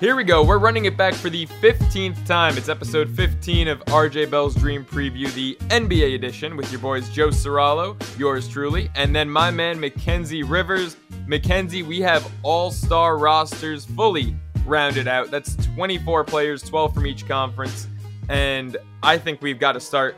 Here 0.00 0.14
we 0.14 0.22
go. 0.22 0.44
We're 0.44 0.60
running 0.60 0.84
it 0.84 0.96
back 0.96 1.12
for 1.12 1.28
the 1.28 1.46
15th 1.46 2.24
time. 2.24 2.56
It's 2.56 2.68
episode 2.68 3.10
15 3.10 3.66
of 3.66 3.80
RJ 3.86 4.30
Bell's 4.30 4.54
Dream 4.54 4.84
Preview, 4.84 5.32
the 5.34 5.56
NBA 5.70 6.14
edition, 6.14 6.56
with 6.56 6.70
your 6.70 6.80
boys 6.80 7.08
Joe 7.08 7.30
Ceraulo, 7.30 8.00
yours 8.16 8.46
truly, 8.46 8.92
and 8.94 9.12
then 9.12 9.28
my 9.28 9.50
man 9.50 9.80
Mackenzie 9.80 10.44
Rivers. 10.44 10.96
Mackenzie, 11.26 11.82
we 11.82 12.00
have 12.00 12.30
all 12.44 12.70
star 12.70 13.18
rosters 13.18 13.86
fully 13.86 14.36
rounded 14.66 15.08
out. 15.08 15.32
That's 15.32 15.56
24 15.74 16.22
players, 16.22 16.62
12 16.62 16.94
from 16.94 17.04
each 17.04 17.26
conference. 17.26 17.88
And 18.28 18.76
I 19.02 19.18
think 19.18 19.42
we've 19.42 19.58
got 19.58 19.72
to 19.72 19.80
start 19.80 20.16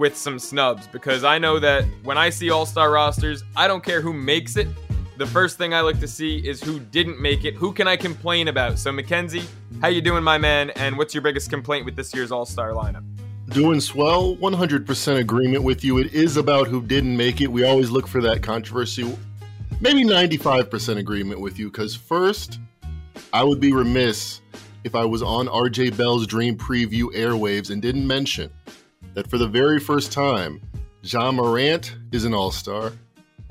with 0.00 0.16
some 0.16 0.38
snubs 0.38 0.86
because 0.86 1.22
I 1.22 1.38
know 1.38 1.58
that 1.58 1.84
when 2.02 2.16
I 2.16 2.30
see 2.30 2.48
all 2.50 2.64
star 2.64 2.90
rosters, 2.90 3.44
I 3.54 3.68
don't 3.68 3.84
care 3.84 4.00
who 4.00 4.14
makes 4.14 4.56
it 4.56 4.66
the 5.18 5.26
first 5.26 5.58
thing 5.58 5.74
I 5.74 5.82
look 5.82 6.00
to 6.00 6.08
see 6.08 6.38
is 6.38 6.62
who 6.62 6.80
didn't 6.80 7.20
make 7.20 7.44
it. 7.44 7.54
Who 7.54 7.74
can 7.74 7.86
I 7.86 7.94
complain 7.98 8.48
about? 8.48 8.78
So 8.78 8.90
Mackenzie, 8.90 9.42
how 9.82 9.88
you 9.88 10.00
doing, 10.00 10.24
my 10.24 10.38
man? 10.38 10.70
And 10.70 10.96
what's 10.96 11.12
your 11.12 11.20
biggest 11.20 11.50
complaint 11.50 11.84
with 11.84 11.94
this 11.94 12.14
year's 12.14 12.32
All 12.32 12.46
Star 12.46 12.70
lineup? 12.70 13.04
Doing 13.48 13.82
swell, 13.82 14.36
100% 14.36 15.18
agreement 15.18 15.62
with 15.62 15.84
you. 15.84 15.98
It 15.98 16.14
is 16.14 16.38
about 16.38 16.68
who 16.68 16.80
didn't 16.80 17.14
make 17.14 17.42
it. 17.42 17.48
We 17.48 17.64
always 17.64 17.90
look 17.90 18.06
for 18.06 18.22
that 18.22 18.42
controversy. 18.42 19.14
Maybe 19.78 20.04
95% 20.04 20.96
agreement 20.96 21.40
with 21.42 21.58
you, 21.58 21.70
because 21.70 21.94
first, 21.94 22.58
I 23.34 23.44
would 23.44 23.60
be 23.60 23.74
remiss 23.74 24.40
if 24.84 24.94
I 24.94 25.04
was 25.04 25.22
on 25.22 25.48
RJ 25.48 25.98
Bell's 25.98 26.26
Dream 26.26 26.56
Preview 26.56 27.14
airwaves 27.14 27.70
and 27.70 27.82
didn't 27.82 28.06
mention 28.06 28.50
that 29.14 29.28
for 29.28 29.38
the 29.38 29.48
very 29.48 29.80
first 29.80 30.12
time, 30.12 30.60
Ja 31.02 31.32
Morant 31.32 31.96
is 32.12 32.24
an 32.24 32.34
All 32.34 32.50
Star, 32.50 32.92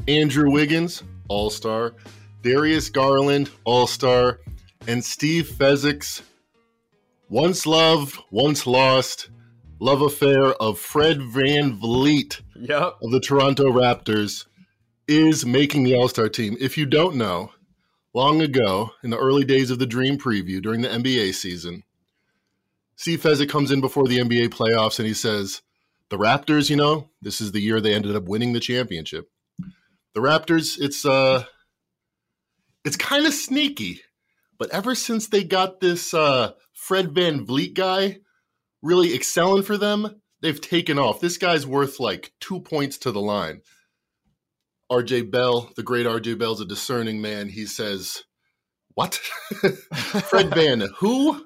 Andrew 0.07 0.51
Wiggins, 0.51 1.03
all 1.27 1.49
Star, 1.49 1.93
Darius 2.41 2.89
Garland, 2.89 3.49
All 3.63 3.87
Star, 3.87 4.39
and 4.87 5.03
Steve 5.03 5.47
Fezzik's 5.47 6.21
once 7.29 7.65
loved, 7.65 8.17
once 8.31 8.65
lost 8.65 9.29
love 9.79 10.01
affair 10.01 10.53
of 10.55 10.77
Fred 10.77 11.19
VanVleet 11.19 12.41
yep. 12.55 12.95
of 13.01 13.11
the 13.11 13.19
Toronto 13.19 13.71
Raptors 13.71 14.45
is 15.07 15.45
making 15.45 15.83
the 15.83 15.95
All 15.95 16.09
Star 16.09 16.29
team. 16.29 16.57
If 16.59 16.77
you 16.77 16.85
don't 16.85 17.15
know, 17.15 17.51
long 18.13 18.41
ago, 18.41 18.91
in 19.03 19.09
the 19.09 19.17
early 19.17 19.45
days 19.45 19.71
of 19.71 19.79
the 19.79 19.85
Dream 19.85 20.17
Preview 20.17 20.61
during 20.61 20.81
the 20.81 20.89
NBA 20.89 21.33
season, 21.33 21.83
Steve 22.99 23.21
Fezzik 23.21 23.49
comes 23.49 23.71
in 23.71 23.81
before 23.81 24.07
the 24.07 24.19
NBA 24.19 24.49
playoffs 24.49 24.99
and 24.99 25.07
he 25.07 25.13
says, 25.13 25.61
The 26.09 26.17
Raptors, 26.17 26.69
you 26.69 26.75
know, 26.75 27.09
this 27.21 27.41
is 27.41 27.51
the 27.51 27.61
year 27.61 27.81
they 27.81 27.95
ended 27.95 28.15
up 28.15 28.25
winning 28.25 28.53
the 28.53 28.59
championship 28.59 29.29
the 30.13 30.19
Raptors, 30.21 30.77
it's 30.79 31.05
uh 31.05 31.43
it's 32.85 32.97
kind 32.97 33.25
of 33.25 33.33
sneaky, 33.33 34.01
but 34.57 34.69
ever 34.71 34.95
since 34.95 35.27
they 35.27 35.43
got 35.43 35.79
this 35.79 36.13
uh 36.13 36.51
Fred 36.73 37.13
VanVleet 37.13 37.73
guy 37.73 38.17
really 38.81 39.13
excelling 39.13 39.63
for 39.63 39.77
them, 39.77 40.21
they've 40.41 40.59
taken 40.61 40.97
off. 40.97 41.19
This 41.19 41.37
guy's 41.37 41.67
worth 41.67 41.99
like 41.99 42.33
two 42.39 42.61
points 42.61 42.97
to 42.99 43.11
the 43.11 43.21
line. 43.21 43.61
RJ 44.91 45.29
Bell, 45.29 45.71
the 45.75 45.83
great 45.83 46.07
RJ 46.07 46.39
Bell's 46.39 46.61
a 46.61 46.65
discerning 46.65 47.21
man. 47.21 47.49
He 47.49 47.65
says, 47.65 48.23
What? 48.95 49.15
Fred 50.29 50.53
Van, 50.53 50.81
who? 50.97 51.45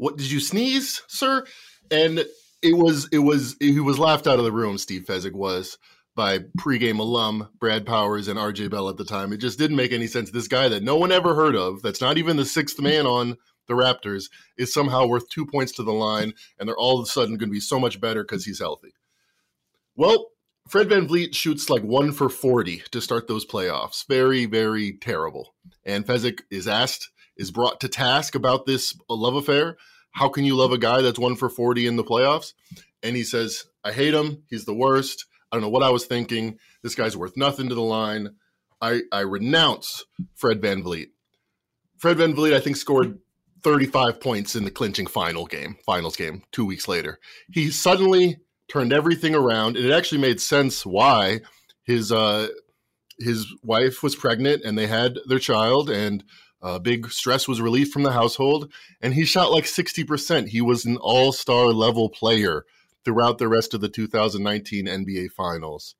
What 0.00 0.16
did 0.16 0.30
you 0.30 0.40
sneeze, 0.40 1.02
sir? 1.08 1.44
And 1.90 2.24
it 2.62 2.74
was 2.74 3.06
it 3.12 3.18
was 3.18 3.54
he 3.60 3.80
was 3.80 3.98
laughed 3.98 4.26
out 4.26 4.38
of 4.38 4.46
the 4.46 4.52
room, 4.52 4.78
Steve 4.78 5.04
Fezzik 5.04 5.34
was 5.34 5.76
by 6.16 6.38
pregame 6.58 6.98
alum 6.98 7.50
Brad 7.58 7.84
Powers 7.84 8.26
and 8.26 8.38
RJ 8.38 8.70
Bell 8.70 8.88
at 8.88 8.96
the 8.96 9.04
time. 9.04 9.30
It 9.30 9.36
just 9.36 9.58
didn't 9.58 9.76
make 9.76 9.92
any 9.92 10.06
sense. 10.06 10.30
This 10.30 10.48
guy 10.48 10.70
that 10.70 10.82
no 10.82 10.96
one 10.96 11.12
ever 11.12 11.34
heard 11.34 11.54
of, 11.54 11.82
that's 11.82 12.00
not 12.00 12.16
even 12.16 12.38
the 12.38 12.46
sixth 12.46 12.80
man 12.80 13.04
on 13.04 13.36
the 13.68 13.74
Raptors, 13.74 14.30
is 14.56 14.72
somehow 14.72 15.06
worth 15.06 15.28
two 15.28 15.44
points 15.44 15.72
to 15.72 15.82
the 15.82 15.92
line, 15.92 16.32
and 16.58 16.66
they're 16.66 16.76
all 16.76 16.98
of 16.98 17.04
a 17.04 17.06
sudden 17.06 17.36
going 17.36 17.50
to 17.50 17.54
be 17.54 17.60
so 17.60 17.78
much 17.78 18.00
better 18.00 18.22
because 18.22 18.46
he's 18.46 18.58
healthy. 18.58 18.94
Well, 19.96 20.28
Fred 20.66 20.88
VanVleet 20.88 21.34
shoots 21.34 21.68
like 21.68 21.82
one 21.82 22.12
for 22.12 22.30
40 22.30 22.84
to 22.90 23.02
start 23.02 23.28
those 23.28 23.44
playoffs. 23.44 24.06
Very, 24.08 24.46
very 24.46 24.92
terrible. 24.92 25.54
And 25.84 26.06
Fezzik 26.06 26.40
is 26.50 26.66
asked, 26.66 27.10
is 27.40 27.50
brought 27.50 27.80
to 27.80 27.88
task 27.88 28.34
about 28.34 28.66
this 28.66 28.94
love 29.08 29.34
affair. 29.34 29.78
How 30.12 30.28
can 30.28 30.44
you 30.44 30.56
love 30.56 30.72
a 30.72 30.78
guy 30.78 31.00
that's 31.00 31.18
one 31.18 31.36
for 31.36 31.48
40 31.48 31.86
in 31.86 31.96
the 31.96 32.04
playoffs? 32.04 32.52
And 33.02 33.16
he 33.16 33.24
says, 33.24 33.64
I 33.82 33.92
hate 33.92 34.12
him. 34.12 34.42
He's 34.50 34.66
the 34.66 34.74
worst. 34.74 35.24
I 35.50 35.56
don't 35.56 35.62
know 35.62 35.70
what 35.70 35.82
I 35.82 35.90
was 35.90 36.04
thinking. 36.04 36.58
This 36.82 36.94
guy's 36.94 37.16
worth 37.16 37.36
nothing 37.36 37.70
to 37.70 37.74
the 37.74 37.80
line. 37.80 38.36
I, 38.80 39.00
I 39.10 39.20
renounce 39.20 40.04
Fred 40.34 40.60
Van 40.60 40.82
VanVleet. 40.82 41.08
Fred 41.98 42.18
Van 42.18 42.34
VanVleet, 42.34 42.54
I 42.54 42.60
think, 42.60 42.76
scored 42.76 43.18
35 43.62 44.20
points 44.20 44.54
in 44.54 44.64
the 44.64 44.70
clinching 44.70 45.06
final 45.06 45.46
game, 45.46 45.76
finals 45.84 46.16
game, 46.16 46.42
two 46.52 46.66
weeks 46.66 46.88
later. 46.88 47.18
He 47.50 47.70
suddenly 47.70 48.38
turned 48.68 48.92
everything 48.92 49.34
around, 49.34 49.76
and 49.76 49.86
it 49.86 49.92
actually 49.92 50.20
made 50.20 50.40
sense 50.40 50.84
why 50.84 51.40
his 51.84 52.12
uh, 52.12 52.48
his 53.18 53.46
wife 53.62 54.02
was 54.02 54.16
pregnant 54.16 54.62
and 54.64 54.78
they 54.78 54.86
had 54.86 55.18
their 55.26 55.38
child, 55.38 55.90
and 55.90 56.24
uh, 56.62 56.78
big 56.78 57.10
stress 57.10 57.48
was 57.48 57.60
relieved 57.60 57.92
from 57.92 58.02
the 58.02 58.12
household, 58.12 58.72
and 59.00 59.14
he 59.14 59.24
shot 59.24 59.50
like 59.50 59.64
60%. 59.64 60.48
He 60.48 60.60
was 60.60 60.84
an 60.84 60.96
all 60.98 61.32
star 61.32 61.66
level 61.66 62.08
player 62.08 62.64
throughout 63.04 63.38
the 63.38 63.48
rest 63.48 63.74
of 63.74 63.80
the 63.80 63.88
2019 63.88 64.86
NBA 64.86 65.30
Finals. 65.30 65.94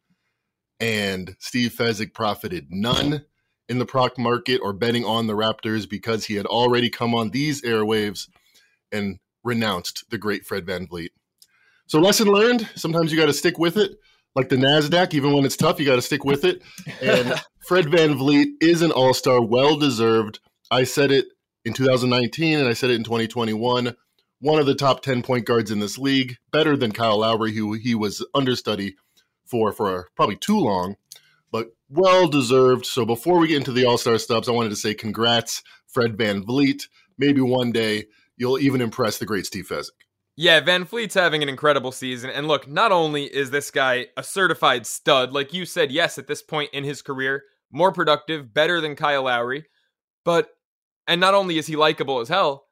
And 0.79 1.37
Steve 1.39 1.75
Fezzik 1.77 2.15
profited 2.15 2.69
none 2.71 3.25
in 3.69 3.79
the 3.79 3.87
prop 3.87 4.19
market 4.19 4.61
or 4.63 4.73
betting 4.73 5.05
on 5.05 5.27
the 5.27 5.37
Raptors 5.37 5.89
because 5.89 6.25
he 6.25 6.35
had 6.35 6.47
already 6.47 6.91
come 6.91 7.15
on 7.15 7.31
these 7.31 7.63
airwaves 7.63 8.29
and 8.91 9.19
renounced 9.45 10.05
the 10.11 10.19
great 10.19 10.45
Fred 10.45 10.67
VanVleet. 10.67 11.11
So, 11.87 12.01
lesson 12.01 12.29
learned 12.29 12.69
sometimes 12.75 13.13
you 13.13 13.19
got 13.19 13.27
to 13.27 13.33
stick 13.33 13.59
with 13.59 13.77
it. 13.77 13.93
Like 14.37 14.49
the 14.49 14.57
NASDAQ, 14.57 15.13
even 15.15 15.33
when 15.33 15.45
it's 15.45 15.57
tough, 15.57 15.81
you 15.81 15.87
got 15.87 15.97
to 15.97 16.03
stick 16.03 16.25
with 16.25 16.45
it. 16.45 16.63
And 17.03 17.35
Fred 17.67 17.87
VanVleet 17.87 18.53
is 18.61 18.83
an 18.83 18.93
all 18.93 19.13
star, 19.15 19.43
well 19.43 19.77
deserved. 19.77 20.41
I 20.71 20.85
said 20.85 21.11
it 21.11 21.27
in 21.65 21.73
2019 21.73 22.59
and 22.59 22.69
I 22.69 22.73
said 22.73 22.91
it 22.91 22.97
in 22.97 23.05
2021 23.05 23.95
one 24.41 24.59
of 24.59 24.67
the 24.67 24.75
top 24.75 25.03
10 25.03 25.23
point 25.23 25.45
guards 25.45 25.71
in 25.71 25.81
this 25.81 25.99
league, 25.99 26.37
better 26.51 26.77
than 26.77 26.93
Kyle 26.93 27.19
Lowry, 27.19 27.53
who 27.53 27.75
he 27.75 27.95
was 27.95 28.27
understudy 28.35 28.97
for 29.47 29.73
for 29.73 30.09
probably 30.17 30.37
too 30.37 30.59
long, 30.59 30.97
but 31.53 31.69
well 31.89 32.27
deserved. 32.27 32.87
So 32.87 33.05
before 33.05 33.39
we 33.39 33.49
get 33.49 33.59
into 33.59 33.73
the 33.73 33.85
All 33.85 33.99
Star 33.99 34.19
stubs, 34.19 34.49
I 34.49 34.53
wanted 34.53 34.71
to 34.71 34.77
say 34.77 34.95
congrats, 34.95 35.63
Fred 35.87 36.17
Van 36.17 36.43
VanVleet. 36.43 36.89
Maybe 37.19 37.41
one 37.41 37.71
day 37.73 38.07
you'll 38.37 38.59
even 38.59 38.81
impress 38.81 39.19
the 39.19 39.27
great 39.27 39.47
Steve 39.47 39.69
Fezzik. 39.69 39.91
Yeah, 40.37 40.61
Van 40.61 40.87
VanVleet's 40.87 41.15
having 41.15 41.43
an 41.43 41.51
incredible 41.51 41.93
season. 41.93 42.31
And 42.31 42.49
look, 42.49 42.67
not 42.67 42.93
only 42.93 43.25
is 43.25 43.51
this 43.51 43.71
guy 43.71 44.07
a 44.17 44.23
certified 44.23 44.87
stud, 44.87 45.33
like 45.33 45.53
you 45.53 45.67
said, 45.67 45.93
yes, 45.93 46.17
at 46.17 46.29
this 46.29 46.41
point 46.41 46.71
in 46.73 46.85
his 46.85 47.03
career, 47.03 47.45
more 47.71 47.93
productive, 47.93 48.55
better 48.55 48.81
than 48.81 48.97
Kyle 48.97 49.25
Lowry, 49.25 49.67
but, 50.25 50.49
and 51.11 51.21
not 51.21 51.35
only 51.35 51.59
is 51.59 51.67
he 51.67 51.75
likable 51.75 52.21
as 52.21 52.29
hell, 52.29 52.67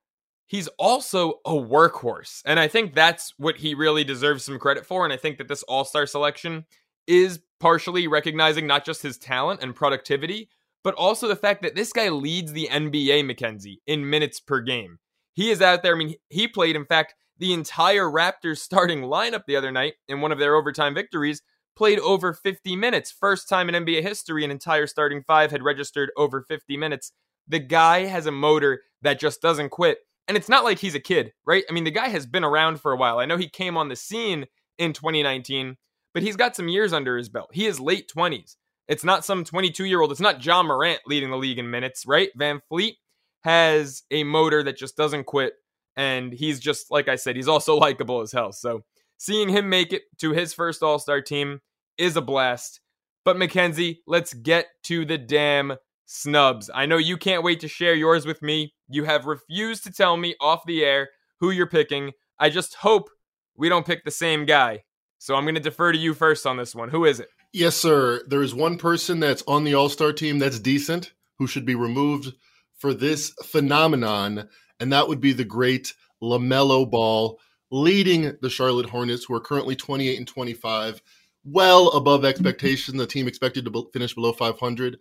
he's 0.46 0.68
also 0.78 1.40
a 1.44 1.50
workhorse. 1.50 2.40
And 2.46 2.60
I 2.60 2.68
think 2.68 2.94
that's 2.94 3.34
what 3.36 3.56
he 3.56 3.74
really 3.74 4.04
deserves 4.04 4.44
some 4.44 4.60
credit 4.60 4.86
for. 4.86 5.02
And 5.04 5.12
I 5.12 5.16
think 5.16 5.38
that 5.38 5.48
this 5.48 5.64
all 5.64 5.84
star 5.84 6.06
selection 6.06 6.64
is 7.08 7.40
partially 7.58 8.06
recognizing 8.06 8.64
not 8.64 8.84
just 8.84 9.02
his 9.02 9.18
talent 9.18 9.60
and 9.60 9.74
productivity, 9.74 10.48
but 10.84 10.94
also 10.94 11.26
the 11.26 11.34
fact 11.34 11.62
that 11.62 11.74
this 11.74 11.92
guy 11.92 12.10
leads 12.10 12.52
the 12.52 12.68
NBA, 12.70 13.26
Mackenzie 13.26 13.82
in 13.88 14.08
minutes 14.08 14.38
per 14.38 14.60
game. 14.60 15.00
He 15.34 15.50
is 15.50 15.60
out 15.60 15.82
there. 15.82 15.96
I 15.96 15.98
mean, 15.98 16.14
he 16.28 16.46
played, 16.46 16.76
in 16.76 16.84
fact, 16.84 17.16
the 17.38 17.52
entire 17.52 18.04
Raptors 18.04 18.58
starting 18.58 19.02
lineup 19.02 19.46
the 19.46 19.56
other 19.56 19.72
night 19.72 19.94
in 20.06 20.20
one 20.20 20.30
of 20.30 20.38
their 20.38 20.54
overtime 20.54 20.94
victories, 20.94 21.42
played 21.76 21.98
over 22.00 22.32
50 22.32 22.76
minutes. 22.76 23.10
First 23.10 23.48
time 23.48 23.68
in 23.68 23.84
NBA 23.84 24.02
history, 24.02 24.44
an 24.44 24.50
entire 24.52 24.86
starting 24.86 25.24
five 25.24 25.50
had 25.50 25.62
registered 25.62 26.10
over 26.16 26.42
50 26.42 26.76
minutes. 26.76 27.12
The 27.48 27.58
guy 27.58 28.06
has 28.06 28.26
a 28.26 28.32
motor 28.32 28.82
that 29.02 29.20
just 29.20 29.40
doesn't 29.40 29.70
quit. 29.70 29.98
And 30.26 30.36
it's 30.36 30.48
not 30.48 30.64
like 30.64 30.78
he's 30.78 30.94
a 30.94 31.00
kid, 31.00 31.32
right? 31.46 31.64
I 31.68 31.72
mean, 31.72 31.84
the 31.84 31.90
guy 31.90 32.08
has 32.08 32.26
been 32.26 32.44
around 32.44 32.80
for 32.80 32.92
a 32.92 32.96
while. 32.96 33.18
I 33.18 33.24
know 33.24 33.38
he 33.38 33.48
came 33.48 33.76
on 33.76 33.88
the 33.88 33.96
scene 33.96 34.46
in 34.78 34.92
2019, 34.92 35.76
but 36.12 36.22
he's 36.22 36.36
got 36.36 36.54
some 36.54 36.68
years 36.68 36.92
under 36.92 37.16
his 37.16 37.30
belt. 37.30 37.48
He 37.52 37.66
is 37.66 37.80
late 37.80 38.10
20s. 38.14 38.56
It's 38.88 39.04
not 39.04 39.24
some 39.24 39.44
22 39.44 39.84
year 39.84 40.00
old. 40.00 40.10
It's 40.10 40.20
not 40.20 40.44
Ja 40.44 40.62
Morant 40.62 41.00
leading 41.06 41.30
the 41.30 41.36
league 41.36 41.58
in 41.58 41.70
minutes, 41.70 42.04
right? 42.06 42.30
VanVleet 42.38 42.96
has 43.44 44.02
a 44.10 44.24
motor 44.24 44.62
that 44.62 44.76
just 44.76 44.96
doesn't 44.96 45.24
quit. 45.24 45.54
And 45.96 46.32
he's 46.32 46.60
just, 46.60 46.90
like 46.90 47.08
I 47.08 47.16
said, 47.16 47.36
he's 47.36 47.48
also 47.48 47.76
likable 47.78 48.20
as 48.20 48.32
hell. 48.32 48.52
So 48.52 48.82
seeing 49.18 49.48
him 49.48 49.68
make 49.68 49.92
it 49.92 50.02
to 50.18 50.32
his 50.32 50.52
first 50.54 50.82
All 50.82 50.98
Star 50.98 51.20
team 51.20 51.60
is 51.96 52.16
a 52.16 52.22
blast. 52.22 52.80
But 53.24 53.36
Mackenzie, 53.36 54.00
let's 54.06 54.32
get 54.32 54.66
to 54.84 55.04
the 55.04 55.18
damn 55.18 55.74
snubs. 56.08 56.70
I 56.74 56.86
know 56.86 56.96
you 56.96 57.16
can't 57.16 57.44
wait 57.44 57.60
to 57.60 57.68
share 57.68 57.94
yours 57.94 58.26
with 58.26 58.42
me. 58.42 58.72
You 58.88 59.04
have 59.04 59.26
refused 59.26 59.84
to 59.84 59.92
tell 59.92 60.16
me 60.16 60.34
off 60.40 60.64
the 60.66 60.84
air 60.84 61.10
who 61.38 61.50
you're 61.50 61.68
picking. 61.68 62.12
I 62.38 62.50
just 62.50 62.76
hope 62.76 63.10
we 63.56 63.68
don't 63.68 63.86
pick 63.86 64.04
the 64.04 64.10
same 64.10 64.46
guy. 64.46 64.82
So 65.18 65.34
I'm 65.34 65.44
going 65.44 65.54
to 65.54 65.60
defer 65.60 65.92
to 65.92 65.98
you 65.98 66.14
first 66.14 66.46
on 66.46 66.56
this 66.56 66.74
one. 66.74 66.88
Who 66.88 67.04
is 67.04 67.20
it? 67.20 67.28
Yes, 67.52 67.76
sir. 67.76 68.22
There 68.26 68.42
is 68.42 68.54
one 68.54 68.78
person 68.78 69.20
that's 69.20 69.42
on 69.46 69.64
the 69.64 69.74
All 69.74 69.88
Star 69.88 70.12
team 70.12 70.38
that's 70.38 70.58
decent 70.58 71.12
who 71.38 71.46
should 71.46 71.66
be 71.66 71.74
removed 71.74 72.32
for 72.78 72.94
this 72.94 73.32
phenomenon, 73.44 74.48
and 74.80 74.92
that 74.92 75.08
would 75.08 75.20
be 75.20 75.32
the 75.32 75.44
great 75.44 75.92
LaMelo 76.22 76.88
Ball 76.88 77.38
leading 77.70 78.36
the 78.40 78.50
Charlotte 78.50 78.88
Hornets, 78.88 79.24
who 79.24 79.34
are 79.34 79.40
currently 79.40 79.76
28 79.76 80.16
and 80.16 80.26
25, 80.26 81.02
well 81.44 81.88
above 81.88 82.24
expectation. 82.24 82.96
The 82.96 83.06
team 83.06 83.28
expected 83.28 83.64
to 83.64 83.90
finish 83.92 84.14
below 84.14 84.32
500. 84.32 84.98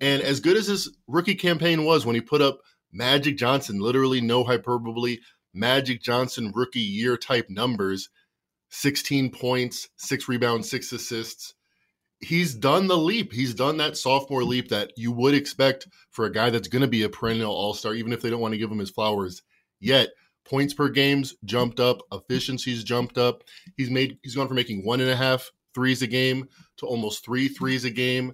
And 0.00 0.22
as 0.22 0.40
good 0.40 0.56
as 0.56 0.66
his 0.66 0.96
rookie 1.06 1.34
campaign 1.34 1.84
was 1.84 2.04
when 2.04 2.14
he 2.14 2.20
put 2.20 2.42
up 2.42 2.60
Magic 2.92 3.36
Johnson, 3.36 3.78
literally 3.78 4.20
no 4.20 4.44
hyperbole, 4.44 5.18
Magic 5.52 6.02
Johnson 6.02 6.52
rookie 6.54 6.80
year 6.80 7.16
type 7.16 7.46
numbers 7.48 8.08
16 8.70 9.30
points, 9.30 9.88
six 9.96 10.28
rebounds, 10.28 10.68
six 10.68 10.90
assists. 10.92 11.54
He's 12.18 12.54
done 12.54 12.88
the 12.88 12.96
leap. 12.96 13.32
He's 13.32 13.54
done 13.54 13.76
that 13.76 13.96
sophomore 13.96 14.42
leap 14.42 14.68
that 14.70 14.92
you 14.96 15.12
would 15.12 15.34
expect 15.34 15.86
for 16.10 16.24
a 16.24 16.32
guy 16.32 16.50
that's 16.50 16.66
going 16.66 16.82
to 16.82 16.88
be 16.88 17.02
a 17.02 17.08
perennial 17.08 17.52
all 17.52 17.74
star, 17.74 17.94
even 17.94 18.12
if 18.12 18.20
they 18.20 18.30
don't 18.30 18.40
want 18.40 18.52
to 18.52 18.58
give 18.58 18.70
him 18.70 18.78
his 18.78 18.90
flowers 18.90 19.42
yet. 19.78 20.08
Points 20.44 20.74
per 20.74 20.88
games 20.88 21.36
jumped 21.44 21.78
up, 21.78 21.98
efficiencies 22.12 22.82
jumped 22.82 23.16
up. 23.16 23.44
He's 23.76 23.90
made 23.90 24.18
he's 24.22 24.34
gone 24.34 24.48
from 24.48 24.56
making 24.56 24.84
one 24.84 25.00
and 25.00 25.10
a 25.10 25.16
half 25.16 25.52
threes 25.74 26.02
a 26.02 26.06
game 26.06 26.48
to 26.78 26.86
almost 26.86 27.24
three 27.24 27.48
threes 27.48 27.84
a 27.84 27.90
game. 27.90 28.32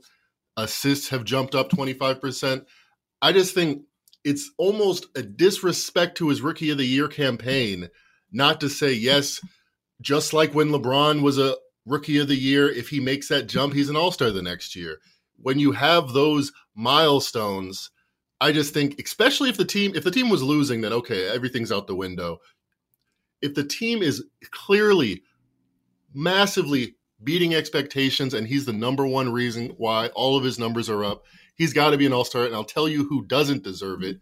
Assists 0.62 1.08
have 1.08 1.24
jumped 1.24 1.54
up 1.54 1.70
25%. 1.70 2.64
I 3.22 3.32
just 3.32 3.54
think 3.54 3.82
it's 4.24 4.50
almost 4.58 5.06
a 5.16 5.22
disrespect 5.22 6.16
to 6.18 6.28
his 6.28 6.42
rookie 6.42 6.70
of 6.70 6.78
the 6.78 6.84
year 6.84 7.08
campaign 7.08 7.88
not 8.32 8.60
to 8.60 8.68
say 8.68 8.92
yes 8.92 9.40
just 10.00 10.32
like 10.32 10.54
when 10.54 10.68
lebron 10.68 11.22
was 11.22 11.38
a 11.38 11.56
rookie 11.86 12.18
of 12.18 12.28
the 12.28 12.36
year 12.36 12.68
if 12.70 12.88
he 12.88 13.00
makes 13.00 13.28
that 13.28 13.48
jump 13.48 13.72
he's 13.72 13.88
an 13.88 13.96
all-star 13.96 14.30
the 14.30 14.42
next 14.42 14.76
year 14.76 14.98
when 15.36 15.58
you 15.58 15.72
have 15.72 16.12
those 16.12 16.52
milestones 16.74 17.90
i 18.40 18.52
just 18.52 18.74
think 18.74 19.00
especially 19.02 19.48
if 19.48 19.56
the 19.56 19.64
team 19.64 19.92
if 19.94 20.04
the 20.04 20.10
team 20.10 20.28
was 20.28 20.42
losing 20.42 20.80
then 20.80 20.92
okay 20.92 21.28
everything's 21.28 21.72
out 21.72 21.86
the 21.86 21.94
window 21.94 22.38
if 23.40 23.54
the 23.54 23.64
team 23.64 24.02
is 24.02 24.24
clearly 24.50 25.22
massively 26.12 26.94
beating 27.22 27.55
expectations 27.55 28.34
and 28.34 28.46
he's 28.46 28.64
the 28.64 28.72
number 28.72 29.06
one 29.06 29.32
reason 29.32 29.75
why 29.76 30.08
all 30.08 30.37
of 30.37 30.44
his 30.44 30.58
numbers 30.58 30.88
are 30.88 31.05
up 31.05 31.25
He's 31.61 31.75
got 31.75 31.90
to 31.90 31.99
be 31.99 32.06
an 32.06 32.14
all 32.14 32.25
star. 32.25 32.46
And 32.46 32.55
I'll 32.55 32.64
tell 32.64 32.88
you 32.88 33.05
who 33.05 33.26
doesn't 33.26 33.64
deserve 33.64 34.02
it. 34.02 34.19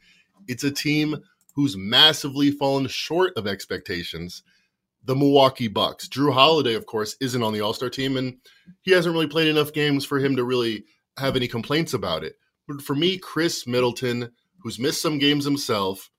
It's 0.49 0.65
a 0.65 0.73
team 0.73 1.19
who's 1.55 1.77
massively 1.77 2.50
fallen 2.50 2.89
short 2.89 3.33
of 3.37 3.47
expectations. 3.47 4.43
The 5.05 5.15
Milwaukee 5.15 5.69
Bucks. 5.69 6.09
Jrue 6.09 6.33
Holiday, 6.33 6.75
of 6.75 6.87
course, 6.87 7.15
isn't 7.21 7.41
on 7.41 7.53
the 7.53 7.61
All 7.61 7.73
Star 7.73 7.91
team, 7.91 8.17
and 8.17 8.39
he 8.83 8.91
hasn't 8.91 9.12
really 9.12 9.29
played 9.29 9.47
enough 9.47 9.73
games 9.73 10.05
for 10.05 10.19
him 10.19 10.35
to 10.35 10.43
really 10.43 10.83
have 11.17 11.37
any 11.37 11.47
complaints 11.47 11.94
about 11.94 12.25
it. 12.25 12.35
But 12.67 12.83
for 12.83 12.97
me, 12.97 13.19
Khris 13.19 13.69
Middleton, 13.69 14.33
who's 14.59 14.81
missed 14.81 15.01
some 15.01 15.21
games 15.21 15.44
himself, 15.44 16.11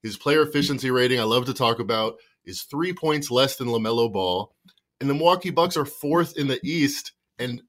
his 0.00 0.16
player 0.16 0.42
efficiency 0.42 0.92
rating, 0.92 1.18
I 1.18 1.24
love 1.24 1.46
to 1.46 1.54
talk 1.54 1.80
about, 1.80 2.18
is 2.44 2.62
three 2.62 2.92
points 2.92 3.32
less 3.32 3.56
than 3.56 3.66
LaMelo 3.66 4.12
Ball. 4.12 4.54
And 5.00 5.08
the 5.08 5.14
Milwaukee 5.14 5.50
Bucks 5.50 5.76
are 5.76 5.84
fourth 5.84 6.36
in 6.36 6.48
the 6.48 6.60
East, 6.64 7.12
and 7.38 7.62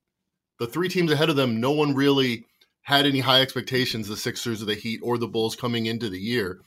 the 0.57 0.67
three 0.67 0.89
teams 0.89 1.11
ahead 1.11 1.29
of 1.29 1.35
them, 1.35 1.61
no 1.61 1.71
one 1.71 1.93
really 1.93 2.45
had 2.81 3.05
any 3.05 3.19
high 3.19 3.41
expectations, 3.41 4.07
the 4.07 4.17
Sixers 4.17 4.61
or 4.61 4.65
the 4.65 4.75
Heat 4.75 4.99
or 5.03 5.17
the 5.17 5.27
Bulls 5.27 5.55
coming 5.55 5.85
into 5.85 6.09
the 6.09 6.19
year. 6.19 6.59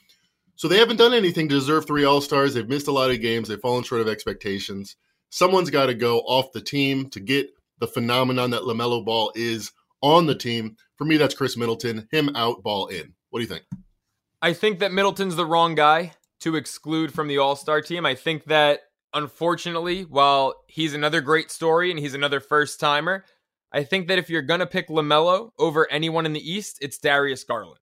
So 0.54 0.68
they 0.68 0.78
haven't 0.78 0.98
done 0.98 1.14
anything 1.14 1.48
to 1.48 1.54
deserve 1.54 1.86
three 1.86 2.04
All 2.04 2.20
Stars. 2.20 2.54
They've 2.54 2.68
missed 2.68 2.86
a 2.86 2.92
lot 2.92 3.10
of 3.10 3.20
games. 3.20 3.48
They've 3.48 3.60
fallen 3.60 3.82
short 3.82 4.00
of 4.00 4.08
expectations. 4.08 4.96
Someone's 5.30 5.70
got 5.70 5.86
to 5.86 5.94
go 5.94 6.20
off 6.20 6.52
the 6.52 6.60
team 6.60 7.08
to 7.10 7.20
get 7.20 7.50
the 7.80 7.86
phenomenon 7.88 8.50
that 8.50 8.62
LaMelo 8.62 9.04
Ball 9.04 9.32
is 9.34 9.72
on 10.02 10.26
the 10.26 10.34
team. 10.34 10.76
For 10.96 11.04
me, 11.04 11.16
that's 11.16 11.34
Khris 11.34 11.56
Middleton. 11.56 12.06
Him 12.12 12.30
out, 12.36 12.62
ball 12.62 12.86
in. 12.86 13.14
What 13.30 13.40
do 13.40 13.42
you 13.42 13.48
think? 13.48 13.64
I 14.40 14.52
think 14.52 14.78
that 14.78 14.92
Middleton's 14.92 15.36
the 15.36 15.46
wrong 15.46 15.74
guy 15.74 16.12
to 16.40 16.54
exclude 16.54 17.12
from 17.12 17.28
the 17.28 17.38
All 17.38 17.56
Star 17.56 17.80
team. 17.80 18.06
I 18.06 18.14
think 18.14 18.44
that 18.44 18.80
unfortunately, 19.14 20.02
while 20.02 20.54
he's 20.66 20.94
another 20.94 21.20
great 21.20 21.50
story 21.50 21.90
and 21.90 21.98
he's 21.98 22.14
another 22.14 22.40
first 22.40 22.80
timer, 22.80 23.24
I 23.72 23.84
think 23.84 24.08
that 24.08 24.18
if 24.18 24.28
you're 24.28 24.42
gonna 24.42 24.66
pick 24.66 24.88
LaMelo 24.88 25.50
over 25.58 25.90
anyone 25.90 26.26
in 26.26 26.32
the 26.32 26.50
East, 26.50 26.78
it's 26.80 26.98
Darius 26.98 27.44
Garland. 27.44 27.78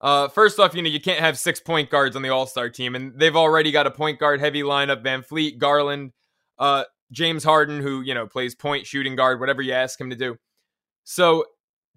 Uh, 0.00 0.28
first 0.28 0.58
off, 0.58 0.74
you 0.74 0.82
know 0.82 0.88
you 0.88 1.00
can't 1.00 1.20
have 1.20 1.38
six 1.38 1.60
point 1.60 1.90
guards 1.90 2.16
on 2.16 2.22
the 2.22 2.28
All 2.28 2.46
Star 2.46 2.68
team, 2.68 2.94
and 2.94 3.18
they've 3.18 3.36
already 3.36 3.70
got 3.70 3.86
a 3.86 3.90
point 3.90 4.18
guard 4.18 4.40
heavy 4.40 4.62
lineup: 4.62 5.02
VanVleet, 5.04 5.58
Garland, 5.58 6.12
uh, 6.58 6.84
James 7.12 7.44
Harden, 7.44 7.80
who 7.80 8.00
you 8.00 8.14
know 8.14 8.26
plays 8.26 8.54
point, 8.54 8.86
shooting 8.86 9.14
guard, 9.14 9.38
whatever 9.38 9.62
you 9.62 9.72
ask 9.72 10.00
him 10.00 10.10
to 10.10 10.16
do. 10.16 10.36
So 11.04 11.44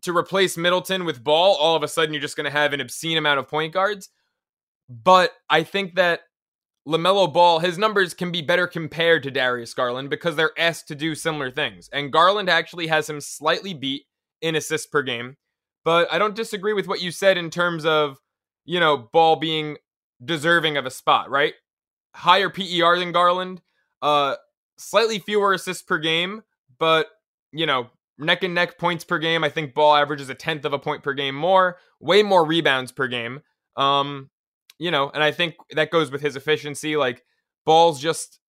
to 0.03 0.15
replace 0.15 0.55
Middleton 0.55 1.03
with 1.03 1.23
Ball, 1.23 1.55
all 1.55 1.75
of 1.75 1.81
a 1.81 1.87
sudden 1.87 2.13
you're 2.13 2.21
just 2.21 2.37
going 2.37 2.45
to 2.45 2.51
have 2.51 2.73
an 2.73 2.81
obscene 2.81 3.17
amount 3.17 3.39
of 3.39 3.47
point 3.47 3.73
guards. 3.73 4.09
But 4.87 5.31
I 5.49 5.63
think 5.63 5.95
that 5.95 6.21
LaMelo 6.87 7.31
Ball, 7.31 7.59
his 7.59 7.77
numbers 7.77 8.13
can 8.13 8.31
be 8.31 8.41
better 8.41 8.67
compared 8.67 9.23
to 9.23 9.31
Darius 9.31 9.73
Garland 9.73 10.09
because 10.09 10.35
they're 10.35 10.57
asked 10.57 10.87
to 10.89 10.95
do 10.95 11.15
similar 11.15 11.49
things. 11.49 11.89
And 11.91 12.11
Garland 12.11 12.49
actually 12.49 12.87
has 12.87 13.09
him 13.09 13.19
slightly 13.21 13.73
beat 13.73 14.03
in 14.41 14.55
assists 14.55 14.87
per 14.87 15.01
game. 15.01 15.37
But 15.83 16.11
I 16.11 16.19
don't 16.19 16.35
disagree 16.35 16.73
with 16.73 16.87
what 16.87 17.01
you 17.01 17.11
said 17.11 17.37
in 17.37 17.49
terms 17.49 17.85
of, 17.85 18.19
you 18.65 18.79
know, 18.79 18.97
Ball 18.97 19.35
being 19.35 19.77
deserving 20.23 20.77
of 20.77 20.85
a 20.85 20.91
spot, 20.91 21.29
right? 21.29 21.53
Higher 22.13 22.49
PER 22.49 22.99
than 22.99 23.11
Garland, 23.11 23.61
uh, 24.01 24.35
slightly 24.77 25.19
fewer 25.19 25.53
assists 25.53 25.83
per 25.83 25.97
game, 25.97 26.43
but, 26.79 27.07
you 27.51 27.65
know, 27.65 27.89
neck 28.17 28.43
and 28.43 28.55
neck 28.55 28.77
points 28.77 29.03
per 29.03 29.19
game. 29.19 29.43
I 29.43 29.49
think 29.49 29.73
Ball 29.73 29.95
averages 29.95 30.29
a 30.29 30.35
tenth 30.35 30.65
of 30.65 30.73
a 30.73 30.79
point 30.79 31.03
per 31.03 31.13
game 31.13 31.35
more, 31.35 31.77
way 31.99 32.23
more 32.23 32.45
rebounds 32.45 32.91
per 32.91 33.07
game. 33.07 33.41
Um, 33.75 34.29
you 34.79 34.91
know, 34.91 35.09
and 35.13 35.23
I 35.23 35.31
think 35.31 35.55
that 35.71 35.91
goes 35.91 36.11
with 36.11 36.21
his 36.21 36.35
efficiency. 36.35 36.97
Like 36.97 37.23
Ball's 37.65 37.99
just 37.99 38.39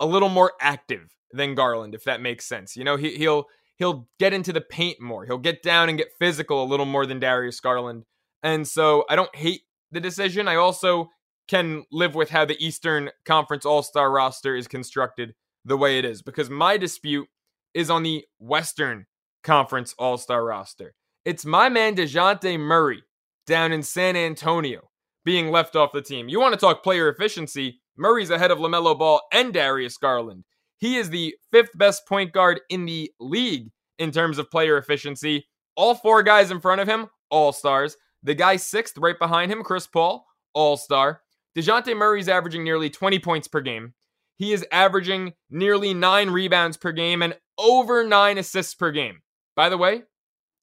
a 0.00 0.06
little 0.06 0.28
more 0.28 0.52
active 0.60 1.14
than 1.32 1.54
Garland, 1.54 1.94
if 1.94 2.04
that 2.04 2.20
makes 2.20 2.46
sense. 2.46 2.76
You 2.76 2.84
know, 2.84 2.96
he, 2.96 3.16
he'll 3.16 3.46
he'll 3.76 4.08
get 4.18 4.32
into 4.32 4.52
the 4.52 4.60
paint 4.60 5.00
more. 5.00 5.24
He'll 5.24 5.38
get 5.38 5.62
down 5.62 5.88
and 5.88 5.98
get 5.98 6.12
physical 6.18 6.62
a 6.62 6.66
little 6.66 6.86
more 6.86 7.06
than 7.06 7.20
Darius 7.20 7.60
Garland. 7.60 8.04
And 8.42 8.66
so 8.66 9.04
I 9.08 9.16
don't 9.16 9.34
hate 9.34 9.62
the 9.90 10.00
decision. 10.00 10.48
I 10.48 10.56
also 10.56 11.10
can 11.48 11.84
live 11.92 12.14
with 12.14 12.30
how 12.30 12.44
the 12.44 12.62
Eastern 12.64 13.10
Conference 13.24 13.64
All 13.64 13.82
Star 13.82 14.10
roster 14.10 14.54
is 14.54 14.68
constructed 14.68 15.34
the 15.64 15.76
way 15.76 15.98
it 15.98 16.04
is 16.04 16.22
because 16.22 16.50
my 16.50 16.76
dispute 16.76 17.28
is 17.72 17.90
on 17.90 18.02
the 18.02 18.24
Western 18.38 19.06
Conference 19.42 19.94
All 19.98 20.16
Star 20.16 20.44
roster. 20.44 20.94
It's 21.24 21.44
my 21.44 21.68
man 21.68 21.96
DeJounte 21.96 22.58
Murray 22.58 23.02
down 23.46 23.72
in 23.72 23.82
San 23.82 24.16
Antonio 24.16 24.90
being 25.24 25.50
left 25.50 25.76
off 25.76 25.92
the 25.92 26.02
team. 26.02 26.28
You 26.28 26.40
want 26.40 26.54
to 26.54 26.60
talk 26.60 26.82
player 26.82 27.08
efficiency? 27.08 27.80
Murray's 27.96 28.30
ahead 28.30 28.50
of 28.50 28.58
LaMelo 28.58 28.98
Ball 28.98 29.20
and 29.32 29.52
Darius 29.52 29.96
Garland. 29.96 30.44
He 30.78 30.96
is 30.96 31.10
the 31.10 31.34
fifth 31.50 31.76
best 31.76 32.06
point 32.06 32.32
guard 32.32 32.60
in 32.68 32.84
the 32.84 33.10
league 33.20 33.70
in 33.98 34.10
terms 34.10 34.38
of 34.38 34.50
player 34.50 34.76
efficiency. 34.76 35.46
All 35.76 35.94
four 35.94 36.22
guys 36.22 36.50
in 36.50 36.60
front 36.60 36.80
of 36.80 36.88
him, 36.88 37.08
all 37.30 37.52
stars. 37.52 37.96
The 38.22 38.34
guy 38.34 38.56
sixth 38.56 38.98
right 38.98 39.18
behind 39.18 39.50
him, 39.50 39.62
Chris 39.62 39.86
Paul, 39.86 40.26
all 40.52 40.76
star. 40.76 41.22
DeJounte 41.56 41.96
Murray's 41.96 42.28
averaging 42.28 42.64
nearly 42.64 42.90
20 42.90 43.18
points 43.20 43.48
per 43.48 43.60
game. 43.60 43.94
He 44.36 44.52
is 44.52 44.66
averaging 44.72 45.34
nearly 45.50 45.94
nine 45.94 46.30
rebounds 46.30 46.76
per 46.76 46.90
game 46.90 47.22
and 47.22 47.36
over 47.56 48.04
nine 48.04 48.38
assists 48.38 48.74
per 48.74 48.90
game. 48.90 49.22
By 49.54 49.68
the 49.68 49.78
way, 49.78 50.02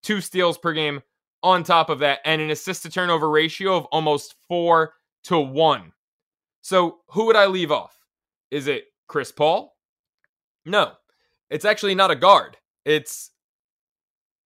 two 0.04 0.20
steals 0.20 0.58
per 0.58 0.74
game 0.74 1.02
on 1.44 1.64
top 1.64 1.90
of 1.90 2.00
that 2.00 2.20
and 2.26 2.42
an 2.42 2.52
assist 2.52 2.84
to 2.84 2.90
turnover 2.90 3.30
ratio 3.30 3.76
of 3.76 3.86
almost 3.86 4.36
four 4.48 4.94
to 5.26 5.40
one. 5.40 5.92
So 6.62 7.00
who 7.10 7.26
would 7.26 7.36
I 7.36 7.48
leave 7.48 7.72
off? 7.72 7.98
Is 8.52 8.68
it 8.68 8.86
Chris 9.08 9.32
Paul? 9.32 9.76
No, 10.66 10.92
it's 11.50 11.66
actually 11.66 11.96
not 11.96 12.12
a 12.12 12.16
guard. 12.16 12.58
It's 12.86 13.32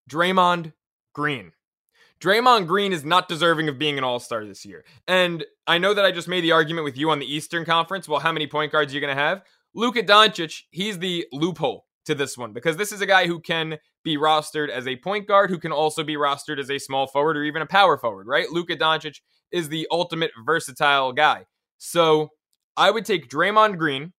Draymond 0.09 0.73
Green. 1.13 1.51
Draymond 2.21 2.67
Green 2.67 2.93
is 2.93 3.03
not 3.03 3.27
deserving 3.27 3.67
of 3.67 3.77
being 3.77 3.97
an 3.97 4.03
all 4.03 4.19
star 4.19 4.45
this 4.45 4.65
year. 4.65 4.85
And 5.07 5.45
I 5.67 5.77
know 5.77 5.93
that 5.93 6.05
I 6.05 6.11
just 6.11 6.27
made 6.27 6.41
the 6.41 6.53
argument 6.53 6.85
with 6.85 6.97
you 6.97 7.09
on 7.11 7.19
the 7.19 7.31
Eastern 7.31 7.65
Conference. 7.65 8.07
Well, 8.07 8.21
how 8.21 8.31
many 8.31 8.47
point 8.47 8.71
guards 8.71 8.93
are 8.93 8.95
you 8.95 9.01
going 9.01 9.15
to 9.15 9.21
have? 9.21 9.43
Luka 9.73 10.01
Doncic, 10.01 10.63
he's 10.71 10.97
the 10.99 11.27
loophole 11.33 11.85
to 12.05 12.15
this 12.15 12.37
one 12.37 12.53
because 12.53 12.77
this 12.77 12.91
is 12.91 13.01
a 13.01 13.05
guy 13.05 13.27
who 13.27 13.39
can 13.39 13.77
be 14.03 14.17
rostered 14.17 14.69
as 14.69 14.87
a 14.87 14.95
point 14.97 15.27
guard, 15.27 15.49
who 15.49 15.57
can 15.57 15.71
also 15.71 16.03
be 16.03 16.15
rostered 16.15 16.59
as 16.59 16.69
a 16.69 16.79
small 16.79 17.07
forward 17.07 17.37
or 17.37 17.43
even 17.43 17.61
a 17.61 17.67
power 17.67 17.97
forward, 17.97 18.27
right? 18.27 18.49
Luka 18.49 18.75
Doncic 18.75 19.19
is 19.51 19.69
the 19.69 19.87
ultimate 19.91 20.31
versatile 20.45 21.13
guy. 21.13 21.45
So 21.77 22.29
I 22.77 22.91
would 22.91 23.05
take 23.05 23.29
Draymond 23.29 23.77
Green, 23.77 24.13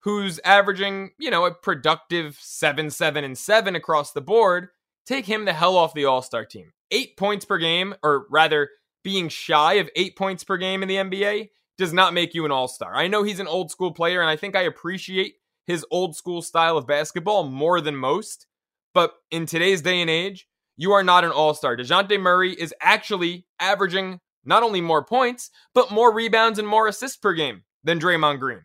who's 0.00 0.38
averaging, 0.44 1.10
you 1.18 1.30
know, 1.30 1.44
a 1.46 1.54
productive 1.54 2.38
7 2.40 2.90
7 2.90 3.24
and 3.24 3.36
7 3.36 3.76
across 3.76 4.12
the 4.12 4.20
board. 4.20 4.68
Take 5.06 5.26
him 5.26 5.44
the 5.44 5.52
hell 5.52 5.76
off 5.76 5.94
the 5.94 6.06
All 6.06 6.22
Star 6.22 6.44
team. 6.44 6.72
Eight 6.90 7.16
points 7.16 7.44
per 7.44 7.58
game, 7.58 7.94
or 8.02 8.26
rather, 8.30 8.70
being 9.02 9.28
shy 9.28 9.74
of 9.74 9.90
eight 9.94 10.16
points 10.16 10.42
per 10.42 10.56
game 10.56 10.82
in 10.82 10.88
the 10.88 10.96
NBA 10.96 11.50
does 11.76 11.92
not 11.92 12.14
make 12.14 12.34
you 12.34 12.44
an 12.44 12.50
all 12.50 12.68
star. 12.68 12.94
I 12.94 13.06
know 13.06 13.22
he's 13.22 13.40
an 13.40 13.46
old 13.46 13.70
school 13.70 13.92
player, 13.92 14.20
and 14.20 14.30
I 14.30 14.36
think 14.36 14.56
I 14.56 14.62
appreciate 14.62 15.34
his 15.66 15.84
old 15.90 16.16
school 16.16 16.42
style 16.42 16.76
of 16.76 16.86
basketball 16.86 17.44
more 17.44 17.80
than 17.80 17.96
most. 17.96 18.46
But 18.92 19.14
in 19.30 19.46
today's 19.46 19.82
day 19.82 20.00
and 20.00 20.10
age, 20.10 20.46
you 20.76 20.92
are 20.92 21.04
not 21.04 21.24
an 21.24 21.30
all 21.30 21.54
star. 21.54 21.76
DeJounte 21.76 22.20
Murray 22.20 22.52
is 22.52 22.74
actually 22.80 23.46
averaging 23.58 24.20
not 24.44 24.62
only 24.62 24.80
more 24.80 25.04
points, 25.04 25.50
but 25.74 25.90
more 25.90 26.12
rebounds 26.12 26.58
and 26.58 26.68
more 26.68 26.86
assists 26.86 27.16
per 27.16 27.32
game 27.32 27.62
than 27.82 27.98
Draymond 27.98 28.40
Green. 28.40 28.62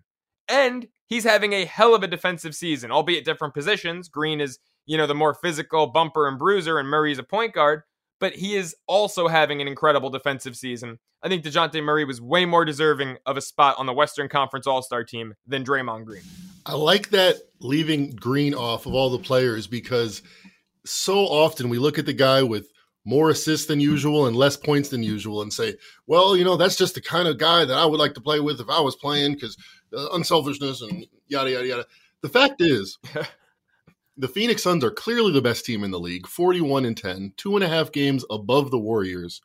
And 0.47 0.87
he's 1.07 1.23
having 1.23 1.53
a 1.53 1.65
hell 1.65 1.95
of 1.95 2.03
a 2.03 2.07
defensive 2.07 2.55
season, 2.55 2.91
albeit 2.91 3.25
different 3.25 3.53
positions. 3.53 4.09
Green 4.09 4.41
is, 4.41 4.59
you 4.85 4.97
know, 4.97 5.07
the 5.07 5.15
more 5.15 5.33
physical 5.33 5.87
bumper 5.87 6.27
and 6.27 6.37
bruiser, 6.37 6.79
and 6.79 6.89
Murray's 6.89 7.19
a 7.19 7.23
point 7.23 7.53
guard, 7.53 7.83
but 8.19 8.33
he 8.33 8.55
is 8.55 8.75
also 8.87 9.27
having 9.27 9.61
an 9.61 9.67
incredible 9.67 10.09
defensive 10.09 10.55
season. 10.55 10.99
I 11.21 11.27
think 11.27 11.43
DeJounte 11.43 11.83
Murray 11.83 12.05
was 12.05 12.21
way 12.21 12.45
more 12.45 12.65
deserving 12.65 13.17
of 13.25 13.37
a 13.37 13.41
spot 13.41 13.75
on 13.77 13.85
the 13.85 13.93
Western 13.93 14.29
Conference 14.29 14.67
All 14.67 14.81
Star 14.81 15.03
team 15.03 15.35
than 15.47 15.63
Draymond 15.63 16.05
Green. 16.05 16.23
I 16.65 16.73
like 16.73 17.09
that 17.09 17.35
leaving 17.59 18.11
Green 18.11 18.53
off 18.53 18.85
of 18.85 18.93
all 18.93 19.09
the 19.09 19.19
players 19.19 19.67
because 19.67 20.21
so 20.85 21.19
often 21.19 21.69
we 21.69 21.77
look 21.77 21.99
at 21.99 22.05
the 22.05 22.13
guy 22.13 22.43
with 22.43 22.71
more 23.05 23.29
assists 23.29 23.67
than 23.67 23.79
usual 23.79 24.27
and 24.27 24.35
less 24.35 24.55
points 24.55 24.89
than 24.89 25.01
usual 25.01 25.41
and 25.41 25.51
say, 25.51 25.75
well, 26.05 26.37
you 26.37 26.43
know, 26.43 26.57
that's 26.57 26.75
just 26.75 26.95
the 26.95 27.01
kind 27.01 27.27
of 27.27 27.37
guy 27.37 27.65
that 27.65 27.77
I 27.77 27.85
would 27.85 27.99
like 27.99 28.13
to 28.13 28.21
play 28.21 28.39
with 28.39 28.59
if 28.59 28.69
I 28.69 28.79
was 28.79 28.95
playing 28.95 29.33
because 29.33 29.57
uh, 29.95 30.09
unselfishness 30.13 30.81
and 30.81 31.05
yada, 31.27 31.51
yada, 31.51 31.67
yada. 31.67 31.85
The 32.21 32.29
fact 32.29 32.61
is, 32.61 32.97
the 34.19 34.27
Phoenix 34.27 34.61
Suns 34.61 34.83
are 34.83 34.91
clearly 34.91 35.31
the 35.31 35.41
best 35.41 35.65
team 35.65 35.81
in 35.81 35.91
the 35.91 35.99
league 35.99 36.27
41 36.27 36.83
and 36.83 36.97
10, 36.97 37.33
two 37.37 37.55
and 37.55 37.63
a 37.63 37.69
half 37.69 37.91
games 37.91 38.25
above 38.29 38.69
the 38.69 38.77
Warriors. 38.77 39.41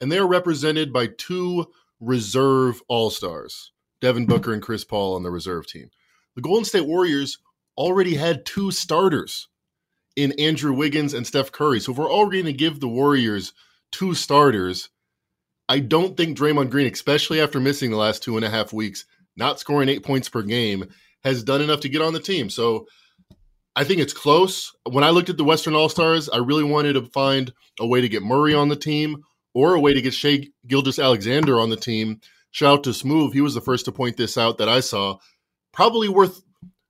And 0.00 0.12
they 0.12 0.18
are 0.18 0.26
represented 0.26 0.92
by 0.92 1.06
two 1.06 1.72
reserve 1.98 2.82
all 2.88 3.08
stars, 3.08 3.72
Devin 4.02 4.26
Booker 4.26 4.52
and 4.52 4.60
Chris 4.60 4.84
Paul 4.84 5.14
on 5.14 5.22
the 5.22 5.30
reserve 5.30 5.66
team. 5.66 5.88
The 6.34 6.42
Golden 6.42 6.66
State 6.66 6.86
Warriors 6.86 7.38
already 7.78 8.16
had 8.16 8.44
two 8.44 8.70
starters 8.70 9.48
in 10.14 10.32
Andrew 10.38 10.74
Wiggins 10.74 11.14
and 11.14 11.26
Steph 11.26 11.50
Curry. 11.50 11.80
So 11.80 11.92
if 11.92 11.98
we're 11.98 12.12
already 12.12 12.42
going 12.42 12.52
to 12.52 12.58
give 12.58 12.80
the 12.80 12.88
Warriors 12.88 13.54
two 13.92 14.12
starters, 14.12 14.90
I 15.70 15.78
don't 15.78 16.18
think 16.18 16.36
Draymond 16.36 16.68
Green, 16.68 16.92
especially 16.92 17.40
after 17.40 17.60
missing 17.60 17.90
the 17.90 17.96
last 17.96 18.22
two 18.22 18.36
and 18.36 18.44
a 18.44 18.50
half 18.50 18.74
weeks, 18.74 19.06
not 19.38 19.58
scoring 19.58 19.88
eight 19.88 20.04
points 20.04 20.28
per 20.28 20.42
game, 20.42 20.84
has 21.24 21.42
done 21.42 21.62
enough 21.62 21.80
to 21.80 21.88
get 21.88 22.02
on 22.02 22.12
the 22.12 22.20
team. 22.20 22.50
So 22.50 22.86
I 23.76 23.84
think 23.84 24.00
it's 24.00 24.14
close. 24.14 24.74
When 24.90 25.04
I 25.04 25.10
looked 25.10 25.28
at 25.28 25.36
the 25.36 25.44
Western 25.44 25.74
All 25.74 25.90
Stars, 25.90 26.28
I 26.28 26.38
really 26.38 26.64
wanted 26.64 26.94
to 26.94 27.02
find 27.02 27.52
a 27.78 27.86
way 27.86 28.00
to 28.00 28.08
get 28.08 28.22
Murray 28.22 28.54
on 28.54 28.68
the 28.68 28.76
team 28.76 29.22
or 29.54 29.74
a 29.74 29.80
way 29.80 29.92
to 29.92 30.00
get 30.00 30.14
Shai 30.14 30.48
Gilgeous-Alexander 30.66 31.60
on 31.60 31.70
the 31.70 31.76
team. 31.76 32.20
Shout 32.50 32.78
out 32.78 32.84
to 32.84 32.94
Smooth. 32.94 33.34
He 33.34 33.42
was 33.42 33.54
the 33.54 33.60
first 33.60 33.84
to 33.84 33.92
point 33.92 34.16
this 34.16 34.38
out 34.38 34.58
that 34.58 34.68
I 34.68 34.80
saw. 34.80 35.18
Probably 35.72 36.08
worth 36.08 36.40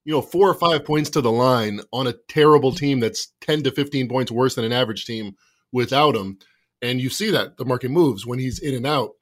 you 0.06 0.12
know, 0.12 0.22
four 0.22 0.48
or 0.48 0.54
five 0.54 0.84
points 0.84 1.10
to 1.10 1.20
the 1.20 1.32
line 1.32 1.80
on 1.92 2.06
a 2.06 2.14
terrible 2.28 2.72
team 2.72 3.00
that's 3.00 3.32
10 3.40 3.64
to 3.64 3.72
15 3.72 4.08
points 4.08 4.30
worse 4.30 4.54
than 4.54 4.64
an 4.64 4.72
average 4.72 5.04
team 5.04 5.34
without 5.72 6.14
him. 6.14 6.38
And 6.80 7.00
you 7.00 7.10
see 7.10 7.32
that 7.32 7.56
the 7.56 7.64
market 7.64 7.90
moves 7.90 8.24
when 8.24 8.38
he's 8.38 8.60
in 8.60 8.74
and 8.74 8.86
out. 8.86 9.14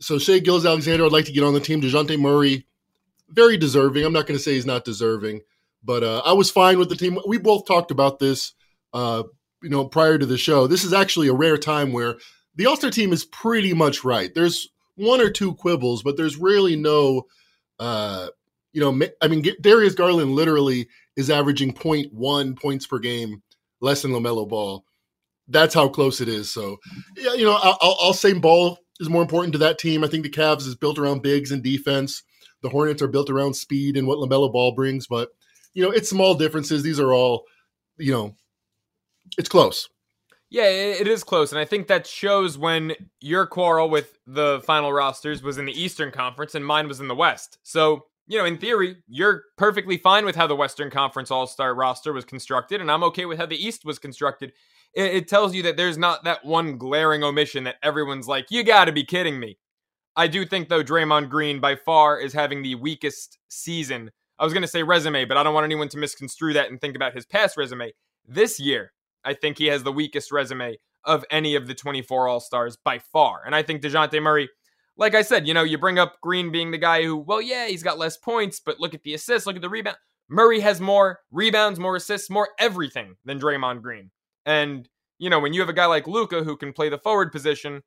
So 0.00 0.18
Shai 0.18 0.40
Gilgeous-Alexander, 0.40 1.06
I'd 1.06 1.12
like 1.12 1.24
to 1.24 1.32
get 1.32 1.42
on 1.42 1.54
the 1.54 1.60
team. 1.60 1.80
DeJounte 1.80 2.20
Murray, 2.20 2.66
very 3.30 3.56
deserving. 3.56 4.04
I'm 4.04 4.12
not 4.12 4.26
going 4.26 4.36
to 4.36 4.42
say 4.42 4.52
he's 4.52 4.66
not 4.66 4.84
deserving, 4.84 5.40
but 5.82 6.02
uh, 6.02 6.22
I 6.24 6.32
was 6.32 6.50
fine 6.50 6.78
with 6.78 6.88
the 6.88 6.96
team. 6.96 7.18
We 7.26 7.38
both 7.38 7.66
talked 7.66 7.90
about 7.90 8.18
this, 8.18 8.54
uh, 8.92 9.24
you 9.62 9.70
know, 9.70 9.86
prior 9.86 10.18
to 10.18 10.26
the 10.26 10.38
show. 10.38 10.66
This 10.66 10.84
is 10.84 10.92
actually 10.92 11.28
a 11.28 11.34
rare 11.34 11.58
time 11.58 11.92
where 11.92 12.16
the 12.56 12.66
All 12.66 12.76
Star 12.76 12.90
team 12.90 13.12
is 13.12 13.24
pretty 13.24 13.74
much 13.74 14.04
right. 14.04 14.34
There's 14.34 14.68
one 14.96 15.20
or 15.20 15.30
two 15.30 15.54
quibbles, 15.54 16.02
but 16.02 16.16
there's 16.16 16.36
really 16.36 16.76
no 16.76 17.26
uh, 17.78 18.28
you 18.72 18.80
know, 18.80 19.06
I 19.20 19.28
mean, 19.28 19.44
Darius 19.60 19.94
Garland 19.94 20.32
literally 20.32 20.88
is 21.16 21.30
averaging 21.30 21.74
0.1 21.74 22.60
points 22.60 22.86
per 22.86 22.98
game 22.98 23.42
less 23.80 24.02
than 24.02 24.12
LaMelo 24.12 24.48
Ball. 24.48 24.84
That's 25.48 25.74
how 25.74 25.88
close 25.88 26.20
it 26.20 26.28
is. 26.28 26.50
So, 26.50 26.76
yeah, 27.16 27.34
you 27.34 27.44
know, 27.44 27.58
I'll, 27.60 27.96
I'll 28.00 28.12
say 28.12 28.32
Ball 28.32 28.78
is 29.00 29.08
more 29.08 29.22
important 29.22 29.52
to 29.54 29.58
that 29.60 29.78
team. 29.78 30.04
I 30.04 30.06
think 30.06 30.22
the 30.22 30.30
Cavs 30.30 30.66
is 30.66 30.76
built 30.76 30.98
around 30.98 31.22
bigs 31.22 31.50
and 31.50 31.62
defense. 31.62 32.22
The 32.62 32.68
Hornets 32.68 33.02
are 33.02 33.08
built 33.08 33.30
around 33.30 33.54
speed 33.54 33.96
and 33.96 34.06
what 34.06 34.18
LaMelo 34.18 34.52
Ball 34.52 34.72
brings. 34.72 35.08
But, 35.08 35.30
you 35.74 35.82
know, 35.82 35.90
it's 35.90 36.10
small 36.10 36.34
differences. 36.34 36.82
These 36.82 37.00
are 37.00 37.12
all, 37.12 37.44
you 37.96 38.12
know, 38.12 38.34
it's 39.38 39.48
close. 39.48 39.88
Yeah, 40.50 40.64
it 40.64 41.06
is 41.06 41.22
close. 41.22 41.52
And 41.52 41.60
I 41.60 41.64
think 41.64 41.86
that 41.86 42.06
shows 42.06 42.58
when 42.58 42.92
your 43.20 43.46
quarrel 43.46 43.88
with 43.88 44.18
the 44.26 44.60
final 44.66 44.92
rosters 44.92 45.42
was 45.42 45.58
in 45.58 45.64
the 45.64 45.80
Eastern 45.80 46.10
Conference 46.10 46.56
and 46.56 46.66
mine 46.66 46.88
was 46.88 46.98
in 46.98 47.06
the 47.06 47.14
West. 47.14 47.58
So 47.62 48.06
you 48.30 48.38
know, 48.38 48.44
in 48.44 48.58
theory, 48.58 48.96
you're 49.08 49.42
perfectly 49.56 49.96
fine 49.96 50.24
with 50.24 50.36
how 50.36 50.46
the 50.46 50.54
Western 50.54 50.88
Conference 50.88 51.32
All 51.32 51.48
Star 51.48 51.74
roster 51.74 52.12
was 52.12 52.24
constructed, 52.24 52.80
and 52.80 52.88
I'm 52.88 53.02
okay 53.02 53.24
with 53.24 53.38
how 53.38 53.46
the 53.46 53.56
East 53.56 53.84
was 53.84 53.98
constructed. 53.98 54.52
It, 54.94 55.14
it 55.14 55.28
tells 55.28 55.52
you 55.52 55.64
that 55.64 55.76
there's 55.76 55.98
not 55.98 56.22
that 56.22 56.44
one 56.44 56.78
glaring 56.78 57.24
omission 57.24 57.64
that 57.64 57.74
everyone's 57.82 58.28
like, 58.28 58.46
you 58.48 58.62
gotta 58.62 58.92
be 58.92 59.04
kidding 59.04 59.40
me. 59.40 59.58
I 60.14 60.28
do 60.28 60.46
think, 60.46 60.68
though, 60.68 60.84
Draymond 60.84 61.28
Green 61.28 61.58
by 61.58 61.74
far 61.74 62.20
is 62.20 62.32
having 62.32 62.62
the 62.62 62.76
weakest 62.76 63.40
season. 63.48 64.12
I 64.40 64.44
was 64.44 64.52
going 64.52 64.62
to 64.62 64.68
say 64.68 64.82
resume, 64.82 65.26
but 65.26 65.36
I 65.36 65.44
don't 65.44 65.54
want 65.54 65.64
anyone 65.64 65.88
to 65.90 65.98
misconstrue 65.98 66.54
that 66.54 66.70
and 66.70 66.80
think 66.80 66.96
about 66.96 67.14
his 67.14 67.26
past 67.26 67.56
resume. 67.56 67.92
This 68.26 68.58
year, 68.58 68.92
I 69.24 69.34
think 69.34 69.58
he 69.58 69.66
has 69.66 69.84
the 69.84 69.92
weakest 69.92 70.32
resume 70.32 70.78
of 71.04 71.24
any 71.30 71.54
of 71.54 71.68
the 71.68 71.74
24 71.74 72.26
All 72.26 72.40
Stars 72.40 72.76
by 72.82 72.98
far. 72.98 73.42
And 73.46 73.54
I 73.54 73.62
think 73.62 73.82
DeJounte 73.82 74.20
Murray 74.20 74.48
like 75.00 75.14
I 75.14 75.22
said, 75.22 75.48
you 75.48 75.54
know, 75.54 75.62
you 75.62 75.78
bring 75.78 75.98
up 75.98 76.20
Green 76.20 76.52
being 76.52 76.70
the 76.70 76.78
guy 76.78 77.02
who, 77.02 77.16
well, 77.16 77.40
yeah, 77.40 77.66
he's 77.66 77.82
got 77.82 77.98
less 77.98 78.18
points, 78.18 78.60
but 78.60 78.78
look 78.80 78.92
at 78.92 79.02
the 79.02 79.14
assists, 79.14 79.46
look 79.46 79.56
at 79.56 79.62
the 79.62 79.68
rebound. 79.68 79.96
Murray 80.28 80.60
has 80.60 80.78
more 80.78 81.20
rebounds, 81.32 81.80
more 81.80 81.96
assists, 81.96 82.28
more 82.28 82.50
everything 82.58 83.16
than 83.24 83.40
Draymond 83.40 83.80
Green. 83.80 84.10
And, 84.44 84.86
you 85.18 85.30
know, 85.30 85.40
when 85.40 85.54
you 85.54 85.60
have 85.60 85.70
a 85.70 85.74
guy 85.74 85.86
like 85.86 86.06
Luka 86.06 86.44
who 86.44 86.54
can 86.54 86.74
play 86.74 86.90
the 86.90 86.98
forward 86.98 87.32
position, 87.32 87.82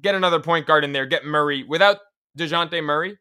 get 0.00 0.14
another 0.14 0.38
point 0.38 0.68
guard 0.68 0.84
in 0.84 0.92
there, 0.92 1.04
get 1.04 1.24
Murray 1.24 1.64
without 1.64 1.98
DeJounte 2.38 2.82
Murray. 2.84 3.18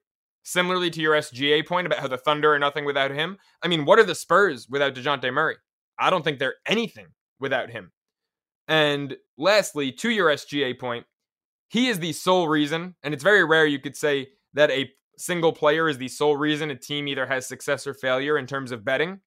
Similarly 0.49 0.89
to 0.89 0.99
your 0.99 1.13
SGA 1.13 1.63
point 1.63 1.85
about 1.85 1.99
how 1.99 2.07
the 2.07 2.17
Thunder 2.17 2.51
are 2.51 2.57
nothing 2.57 2.83
without 2.83 3.11
him. 3.11 3.37
I 3.61 3.67
mean, 3.67 3.85
what 3.85 3.99
are 3.99 4.03
the 4.03 4.15
Spurs 4.15 4.67
without 4.67 4.95
DeJounte 4.95 5.31
Murray? 5.31 5.57
I 5.99 6.09
don't 6.09 6.23
think 6.23 6.39
they're 6.39 6.55
anything 6.65 7.05
without 7.39 7.69
him. 7.69 7.91
And 8.67 9.15
lastly, 9.37 9.91
to 9.91 10.09
your 10.09 10.29
SGA 10.29 10.79
point, 10.79 11.05
he 11.67 11.87
is 11.87 11.99
the 11.99 12.13
sole 12.13 12.47
reason, 12.47 12.95
and 13.03 13.13
it's 13.13 13.21
very 13.21 13.45
rare 13.45 13.67
you 13.67 13.77
could 13.77 13.95
say 13.95 14.29
that 14.55 14.71
a 14.71 14.89
single 15.19 15.53
player 15.53 15.87
is 15.87 15.99
the 15.99 16.07
sole 16.07 16.35
reason 16.35 16.71
a 16.71 16.75
team 16.75 17.07
either 17.07 17.27
has 17.27 17.47
success 17.47 17.85
or 17.85 17.93
failure 17.93 18.35
in 18.35 18.47
terms 18.47 18.71
of 18.71 18.83
betting. 18.83 19.19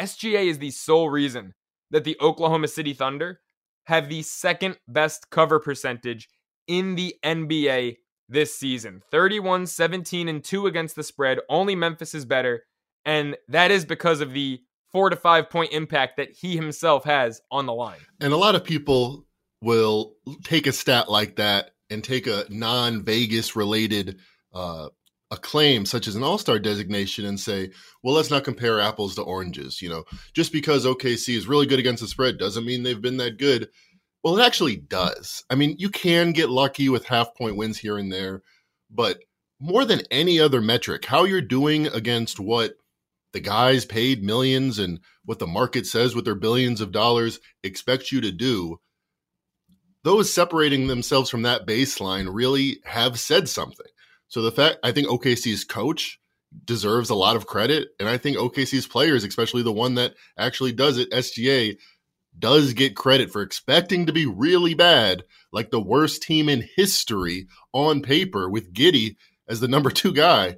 SGA 0.00 0.46
is 0.46 0.58
the 0.58 0.70
sole 0.70 1.10
reason 1.10 1.52
that 1.90 2.04
the 2.04 2.16
Oklahoma 2.22 2.68
City 2.68 2.94
Thunder 2.94 3.40
have 3.84 4.08
the 4.08 4.22
second 4.22 4.78
best 4.88 5.28
cover 5.28 5.60
percentage 5.60 6.30
in 6.66 6.94
the 6.94 7.14
NBA 7.22 7.96
this 8.28 8.56
season 8.56 9.02
31, 9.10 9.66
17, 9.66 10.28
and 10.28 10.42
2 10.42 10.66
against 10.66 10.96
the 10.96 11.02
spread. 11.02 11.38
Only 11.48 11.74
Memphis 11.74 12.14
is 12.14 12.24
better. 12.24 12.64
And 13.04 13.36
that 13.48 13.70
is 13.70 13.84
because 13.84 14.20
of 14.20 14.32
the 14.32 14.60
four 14.90 15.10
to 15.10 15.16
five 15.16 15.50
point 15.50 15.72
impact 15.72 16.16
that 16.16 16.30
he 16.30 16.56
himself 16.56 17.04
has 17.04 17.40
on 17.50 17.66
the 17.66 17.74
line. 17.74 18.00
And 18.20 18.32
a 18.32 18.36
lot 18.36 18.54
of 18.54 18.64
people 18.64 19.26
will 19.62 20.14
take 20.44 20.66
a 20.66 20.72
stat 20.72 21.10
like 21.10 21.36
that 21.36 21.70
and 21.90 22.02
take 22.02 22.26
a 22.26 22.44
non 22.48 23.04
Vegas 23.04 23.54
related 23.54 24.18
uh, 24.52 24.88
a 25.30 25.36
claim 25.36 25.84
such 25.84 26.06
as 26.06 26.14
an 26.14 26.22
all-star 26.22 26.58
designation 26.58 27.24
and 27.24 27.38
say, 27.38 27.70
well, 28.02 28.14
let's 28.14 28.30
not 28.30 28.44
compare 28.44 28.80
apples 28.80 29.16
to 29.16 29.22
oranges. 29.22 29.82
You 29.82 29.88
know, 29.88 30.04
just 30.34 30.52
because 30.52 30.86
OKC 30.86 31.36
is 31.36 31.48
really 31.48 31.66
good 31.66 31.78
against 31.78 32.02
the 32.02 32.08
spread 32.08 32.38
doesn't 32.38 32.64
mean 32.64 32.82
they've 32.82 33.00
been 33.00 33.16
that 33.18 33.38
good. 33.38 33.68
Well, 34.22 34.38
it 34.38 34.44
actually 34.44 34.76
does. 34.76 35.44
I 35.50 35.54
mean, 35.54 35.76
you 35.78 35.88
can 35.88 36.32
get 36.32 36.50
lucky 36.50 36.88
with 36.88 37.06
half 37.06 37.34
point 37.34 37.56
wins 37.56 37.78
here 37.78 37.96
and 37.96 38.12
there, 38.12 38.42
but 38.90 39.18
more 39.60 39.84
than 39.84 40.02
any 40.10 40.40
other 40.40 40.60
metric, 40.60 41.04
how 41.04 41.24
you're 41.24 41.40
doing 41.40 41.86
against 41.86 42.40
what 42.40 42.74
the 43.32 43.40
guys 43.40 43.84
paid 43.84 44.22
millions 44.22 44.78
and 44.78 45.00
what 45.24 45.38
the 45.38 45.46
market 45.46 45.86
says 45.86 46.14
with 46.14 46.24
their 46.24 46.34
billions 46.34 46.80
of 46.80 46.92
dollars 46.92 47.38
expects 47.62 48.10
you 48.10 48.20
to 48.20 48.32
do 48.32 48.78
those 50.06 50.32
separating 50.32 50.86
themselves 50.86 51.28
from 51.28 51.42
that 51.42 51.66
baseline 51.66 52.28
really 52.32 52.78
have 52.84 53.18
said 53.18 53.48
something. 53.48 53.88
So 54.28 54.40
the 54.40 54.52
fact 54.52 54.78
I 54.84 54.92
think 54.92 55.08
OKC's 55.08 55.64
coach 55.64 56.20
deserves 56.64 57.10
a 57.10 57.16
lot 57.16 57.34
of 57.34 57.48
credit, 57.48 57.88
and 57.98 58.08
I 58.08 58.16
think 58.16 58.36
OKC's 58.36 58.86
players, 58.86 59.24
especially 59.24 59.64
the 59.64 59.72
one 59.72 59.96
that 59.96 60.14
actually 60.38 60.70
does 60.70 60.98
it, 60.98 61.10
SGA, 61.10 61.76
does 62.38 62.72
get 62.72 62.96
credit 62.96 63.30
for 63.30 63.42
expecting 63.42 64.06
to 64.06 64.12
be 64.12 64.26
really 64.26 64.74
bad, 64.74 65.24
like 65.52 65.70
the 65.70 65.80
worst 65.80 66.22
team 66.22 66.48
in 66.48 66.68
history 66.76 67.46
on 67.72 68.02
paper 68.02 68.48
with 68.48 68.72
Giddey 68.72 69.16
as 69.48 69.60
the 69.60 69.68
number 69.68 69.90
two 69.92 70.12
guy, 70.12 70.56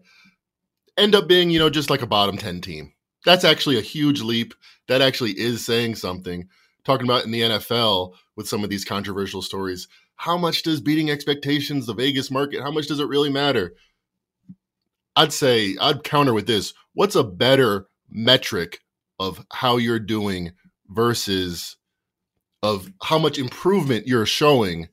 end 0.96 1.14
up 1.14 1.28
being, 1.28 1.50
you 1.50 1.58
know, 1.58 1.70
just 1.70 1.90
like 1.90 2.02
a 2.02 2.06
bottom 2.06 2.36
10 2.36 2.60
team. 2.60 2.92
That's 3.24 3.44
actually 3.44 3.78
a 3.78 3.82
huge 3.82 4.20
leap. 4.20 4.54
That 4.88 5.02
actually 5.02 5.32
is 5.32 5.64
saying 5.64 5.96
something 5.96 6.48
talking 6.84 7.06
about 7.06 7.24
in 7.24 7.30
the 7.30 7.42
NFL 7.42 8.14
with 8.36 8.48
some 8.48 8.64
of 8.64 8.70
these 8.70 8.84
controversial 8.84 9.42
stories. 9.42 9.88
How 10.16 10.38
much 10.38 10.62
does 10.62 10.80
beating 10.80 11.10
expectations, 11.10 11.86
the 11.86 11.94
Vegas 11.94 12.30
market, 12.30 12.62
how 12.62 12.70
much 12.70 12.86
does 12.86 13.00
it 13.00 13.08
really 13.08 13.30
matter? 13.30 13.74
I'd 15.14 15.32
say 15.32 15.76
I'd 15.80 16.04
counter 16.04 16.32
with 16.32 16.46
this. 16.46 16.72
what's 16.94 17.16
a 17.16 17.24
better 17.24 17.88
metric 18.08 18.78
of 19.18 19.44
how 19.52 19.76
you're 19.76 19.98
doing 19.98 20.52
versus 20.88 21.76
of 22.62 22.90
how 23.02 23.18
much 23.18 23.38
improvement 23.38 24.06
you're 24.06 24.26
showing 24.26 24.88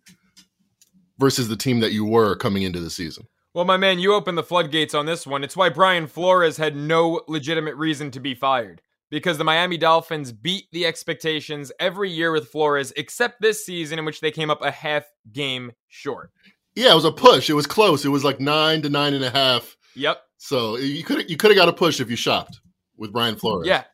versus 1.17 1.47
the 1.47 1.55
team 1.55 1.79
that 1.79 1.93
you 1.93 2.05
were 2.05 2.35
coming 2.35 2.63
into 2.63 2.79
the 2.79 2.89
season. 2.89 3.25
Well, 3.53 3.65
my 3.65 3.77
man, 3.77 3.99
you 3.99 4.13
opened 4.13 4.37
the 4.37 4.43
floodgates 4.43 4.93
on 4.93 5.05
this 5.05 5.25
one. 5.25 5.43
It's 5.43 5.55
why 5.55 5.69
Brian 5.69 6.07
Flores 6.07 6.57
had 6.57 6.75
no 6.75 7.21
legitimate 7.27 7.75
reason 7.75 8.11
to 8.11 8.19
be 8.19 8.35
fired 8.35 8.81
because 9.09 9.37
the 9.37 9.45
Miami 9.45 9.77
Dolphins 9.77 10.33
beat 10.33 10.65
the 10.73 10.85
expectations 10.85 11.71
every 11.79 12.09
year 12.09 12.33
with 12.33 12.49
Flores, 12.49 12.91
except 12.97 13.41
this 13.41 13.65
season 13.65 13.97
in 13.97 14.03
which 14.03 14.19
they 14.19 14.31
came 14.31 14.49
up 14.49 14.61
a 14.61 14.71
half 14.71 15.05
game 15.31 15.71
short. 15.87 16.31
Yeah, 16.75 16.91
it 16.91 16.95
was 16.95 17.05
a 17.05 17.11
push. 17.11 17.49
It 17.49 17.53
was 17.53 17.65
close. 17.65 18.03
It 18.03 18.09
was 18.09 18.25
like 18.25 18.41
nine 18.41 18.81
to 18.81 18.89
nine 18.89 19.13
and 19.13 19.23
a 19.23 19.29
half. 19.29 19.77
Yep. 19.95 20.21
So 20.37 20.75
you 20.75 21.03
could 21.05 21.29
you 21.29 21.37
could 21.37 21.51
have 21.51 21.55
got 21.55 21.69
a 21.69 21.73
push 21.73 22.01
if 22.01 22.09
you 22.09 22.17
shopped 22.17 22.59
with 22.97 23.13
Brian 23.13 23.37
Flores. 23.37 23.67
Yeah, 23.67 23.85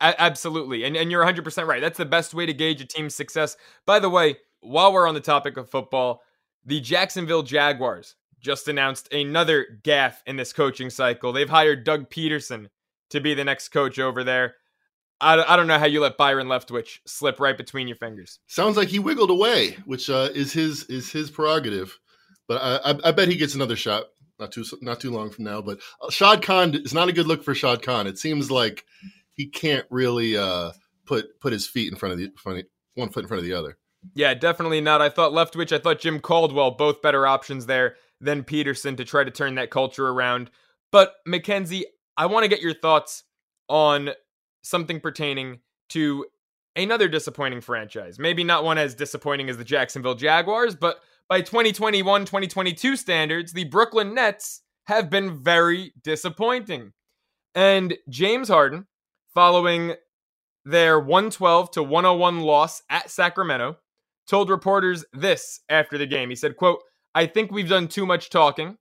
absolutely. 0.00 0.84
And 0.84 0.96
and 0.96 1.10
you're 1.10 1.20
100 1.20 1.42
percent 1.44 1.66
right. 1.66 1.80
That's 1.80 1.98
the 1.98 2.04
best 2.04 2.34
way 2.34 2.46
to 2.46 2.52
gauge 2.52 2.80
a 2.80 2.86
team's 2.86 3.14
success. 3.14 3.56
By 3.86 3.98
the 3.98 4.10
way, 4.10 4.36
while 4.60 4.92
we're 4.92 5.08
on 5.08 5.14
the 5.14 5.20
topic 5.20 5.56
of 5.56 5.70
football, 5.70 6.22
the 6.64 6.80
Jacksonville 6.80 7.42
Jaguars 7.42 8.14
just 8.40 8.68
announced 8.68 9.12
another 9.12 9.66
gaffe 9.82 10.22
in 10.26 10.36
this 10.36 10.52
coaching 10.52 10.90
cycle. 10.90 11.32
They've 11.32 11.48
hired 11.48 11.84
Doug 11.84 12.08
Pederson 12.10 12.68
to 13.10 13.20
be 13.20 13.34
the 13.34 13.44
next 13.44 13.68
coach 13.68 13.98
over 13.98 14.22
there. 14.22 14.54
I, 15.20 15.42
I 15.42 15.56
don't 15.56 15.66
know 15.66 15.78
how 15.78 15.86
you 15.86 16.00
let 16.00 16.16
Byron 16.16 16.46
Leftwich 16.46 17.00
slip 17.04 17.40
right 17.40 17.56
between 17.56 17.88
your 17.88 17.96
fingers. 17.96 18.38
Sounds 18.46 18.76
like 18.76 18.88
he 18.88 19.00
wiggled 19.00 19.30
away, 19.30 19.76
which 19.84 20.08
uh, 20.08 20.28
is 20.32 20.52
his 20.52 20.84
is 20.84 21.10
his 21.10 21.30
prerogative. 21.30 21.98
But 22.46 22.62
I, 22.62 22.92
I, 22.92 22.98
I, 23.08 23.12
bet 23.12 23.28
he 23.28 23.36
gets 23.36 23.54
another 23.54 23.76
shot 23.76 24.04
not 24.38 24.52
too 24.52 24.64
not 24.80 25.00
too 25.00 25.10
long 25.10 25.30
from 25.30 25.44
now. 25.44 25.60
But 25.60 25.80
uh, 26.00 26.10
Shad 26.10 26.42
Khan 26.42 26.74
is 26.74 26.94
not 26.94 27.08
a 27.08 27.12
good 27.12 27.26
look 27.26 27.42
for 27.42 27.54
Shad 27.54 27.82
Khan. 27.82 28.06
It 28.06 28.18
seems 28.18 28.50
like 28.50 28.84
he 29.38 29.46
can't 29.46 29.86
really 29.88 30.36
uh, 30.36 30.72
put 31.06 31.40
put 31.40 31.54
his 31.54 31.66
feet 31.66 31.90
in 31.90 31.98
front 31.98 32.12
of 32.12 32.18
the 32.18 32.30
front 32.36 32.58
of, 32.58 32.66
one 32.94 33.08
foot 33.08 33.24
in 33.24 33.28
front 33.28 33.38
of 33.38 33.44
the 33.46 33.54
other. 33.54 33.78
Yeah, 34.14 34.34
definitely 34.34 34.80
not. 34.82 35.00
I 35.00 35.08
thought 35.08 35.32
Leftwich, 35.32 35.72
I 35.72 35.78
thought 35.78 36.00
Jim 36.00 36.20
Caldwell, 36.20 36.72
both 36.72 37.00
better 37.00 37.26
options 37.26 37.66
there 37.66 37.96
than 38.20 38.44
Pederson 38.44 38.96
to 38.96 39.04
try 39.04 39.24
to 39.24 39.30
turn 39.30 39.54
that 39.54 39.70
culture 39.70 40.08
around. 40.08 40.50
But 40.92 41.14
Mackenzie, 41.26 41.86
I 42.16 42.26
want 42.26 42.44
to 42.44 42.48
get 42.48 42.60
your 42.60 42.74
thoughts 42.74 43.24
on 43.68 44.10
something 44.62 45.00
pertaining 45.00 45.60
to 45.90 46.26
another 46.76 47.08
disappointing 47.08 47.60
franchise. 47.60 48.18
Maybe 48.18 48.44
not 48.44 48.64
one 48.64 48.78
as 48.78 48.94
disappointing 48.94 49.48
as 49.48 49.56
the 49.56 49.64
Jacksonville 49.64 50.14
Jaguars, 50.14 50.74
but 50.74 51.00
by 51.28 51.40
2021 51.40 52.24
2022 52.24 52.96
standards, 52.96 53.52
the 53.52 53.64
Brooklyn 53.64 54.14
Nets 54.14 54.62
have 54.86 55.10
been 55.10 55.42
very 55.42 55.92
disappointing. 56.02 56.92
And 57.54 57.96
James 58.08 58.48
Harden, 58.48 58.86
following 59.38 59.94
their 60.64 60.98
112 60.98 61.70
to 61.70 61.80
101 61.80 62.40
loss 62.40 62.82
at 62.90 63.08
Sacramento, 63.08 63.76
told 64.26 64.50
reporters 64.50 65.04
this 65.12 65.60
after 65.68 65.96
the 65.96 66.08
game. 66.08 66.28
He 66.28 66.34
said, 66.34 66.56
quote, 66.56 66.82
I 67.14 67.26
think 67.26 67.52
we've 67.52 67.68
done 67.68 67.86
too 67.86 68.04
much 68.04 68.30
talking. 68.30 68.78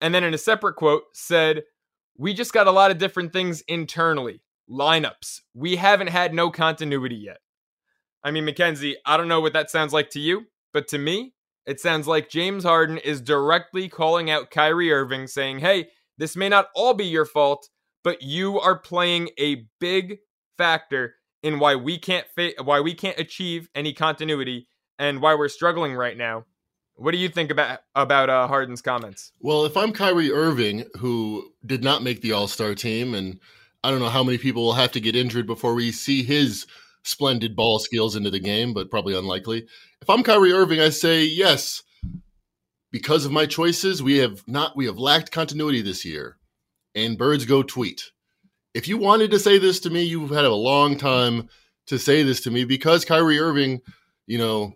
And 0.00 0.14
then 0.14 0.22
in 0.22 0.34
a 0.34 0.38
separate 0.38 0.76
quote 0.76 1.02
said, 1.14 1.64
we 2.16 2.32
just 2.32 2.52
got 2.52 2.68
a 2.68 2.70
lot 2.70 2.92
of 2.92 2.98
different 2.98 3.32
things 3.32 3.60
internally, 3.62 4.40
lineups. 4.70 5.40
We 5.52 5.74
haven't 5.74 6.10
had 6.10 6.32
no 6.32 6.52
continuity 6.52 7.16
yet. 7.16 7.38
I 8.22 8.30
mean, 8.30 8.44
Mackenzie, 8.44 8.98
I 9.04 9.16
don't 9.16 9.26
know 9.26 9.40
what 9.40 9.54
that 9.54 9.68
sounds 9.68 9.92
like 9.92 10.10
to 10.10 10.20
you, 10.20 10.44
but 10.72 10.86
to 10.90 10.98
me, 10.98 11.34
it 11.66 11.80
sounds 11.80 12.06
like 12.06 12.30
James 12.30 12.62
Harden 12.62 12.98
is 12.98 13.20
directly 13.20 13.88
calling 13.88 14.30
out 14.30 14.52
Kyrie 14.52 14.92
Irving, 14.92 15.26
saying, 15.26 15.58
hey, 15.58 15.88
this 16.18 16.36
may 16.36 16.48
not 16.48 16.68
all 16.76 16.94
be 16.94 17.06
your 17.06 17.26
fault, 17.26 17.68
but 18.06 18.22
you 18.22 18.60
are 18.60 18.78
playing 18.78 19.30
a 19.36 19.66
big 19.80 20.18
factor 20.56 21.16
in 21.42 21.58
why 21.58 21.74
we 21.74 21.98
can't 21.98 22.24
fa- 22.36 22.52
why 22.62 22.78
we 22.78 22.94
can't 22.94 23.18
achieve 23.18 23.68
any 23.74 23.92
continuity 23.92 24.68
and 24.96 25.20
why 25.20 25.34
we're 25.34 25.48
struggling 25.48 25.92
right 25.92 26.16
now. 26.16 26.44
What 26.94 27.10
do 27.10 27.18
you 27.18 27.28
think 27.28 27.50
about 27.50 27.80
about 27.96 28.30
uh, 28.30 28.46
Harden's 28.46 28.80
comments? 28.80 29.32
Well, 29.40 29.64
if 29.64 29.76
I'm 29.76 29.92
Kyrie 29.92 30.30
Irving, 30.30 30.84
who 31.00 31.50
did 31.66 31.82
not 31.82 32.04
make 32.04 32.20
the 32.20 32.30
All 32.30 32.46
Star 32.46 32.76
team, 32.76 33.12
and 33.12 33.40
I 33.82 33.90
don't 33.90 33.98
know 33.98 34.08
how 34.08 34.22
many 34.22 34.38
people 34.38 34.62
will 34.62 34.74
have 34.74 34.92
to 34.92 35.00
get 35.00 35.16
injured 35.16 35.48
before 35.48 35.74
we 35.74 35.90
see 35.90 36.22
his 36.22 36.64
splendid 37.02 37.56
ball 37.56 37.80
skills 37.80 38.14
into 38.14 38.30
the 38.30 38.38
game, 38.38 38.72
but 38.72 38.88
probably 38.88 39.18
unlikely. 39.18 39.66
If 40.00 40.08
I'm 40.08 40.22
Kyrie 40.22 40.52
Irving, 40.52 40.78
I 40.78 40.90
say 40.90 41.24
yes. 41.24 41.82
Because 42.92 43.24
of 43.26 43.32
my 43.32 43.46
choices, 43.46 44.00
we 44.00 44.18
have 44.18 44.46
not 44.46 44.76
we 44.76 44.86
have 44.86 44.96
lacked 44.96 45.32
continuity 45.32 45.82
this 45.82 46.04
year. 46.04 46.36
And 46.96 47.16
birds 47.16 47.44
go 47.44 47.62
tweet 47.62 48.10
if 48.76 48.86
you 48.86 48.98
wanted 48.98 49.30
to 49.30 49.38
say 49.38 49.56
this 49.56 49.80
to 49.80 49.90
me, 49.90 50.02
you've 50.02 50.28
had 50.28 50.44
a 50.44 50.54
long 50.54 50.98
time 50.98 51.48
to 51.86 51.98
say 51.98 52.22
this 52.22 52.42
to 52.42 52.50
me 52.50 52.66
because 52.66 53.06
Kyrie 53.06 53.40
Irving, 53.40 53.80
you 54.26 54.36
know, 54.36 54.74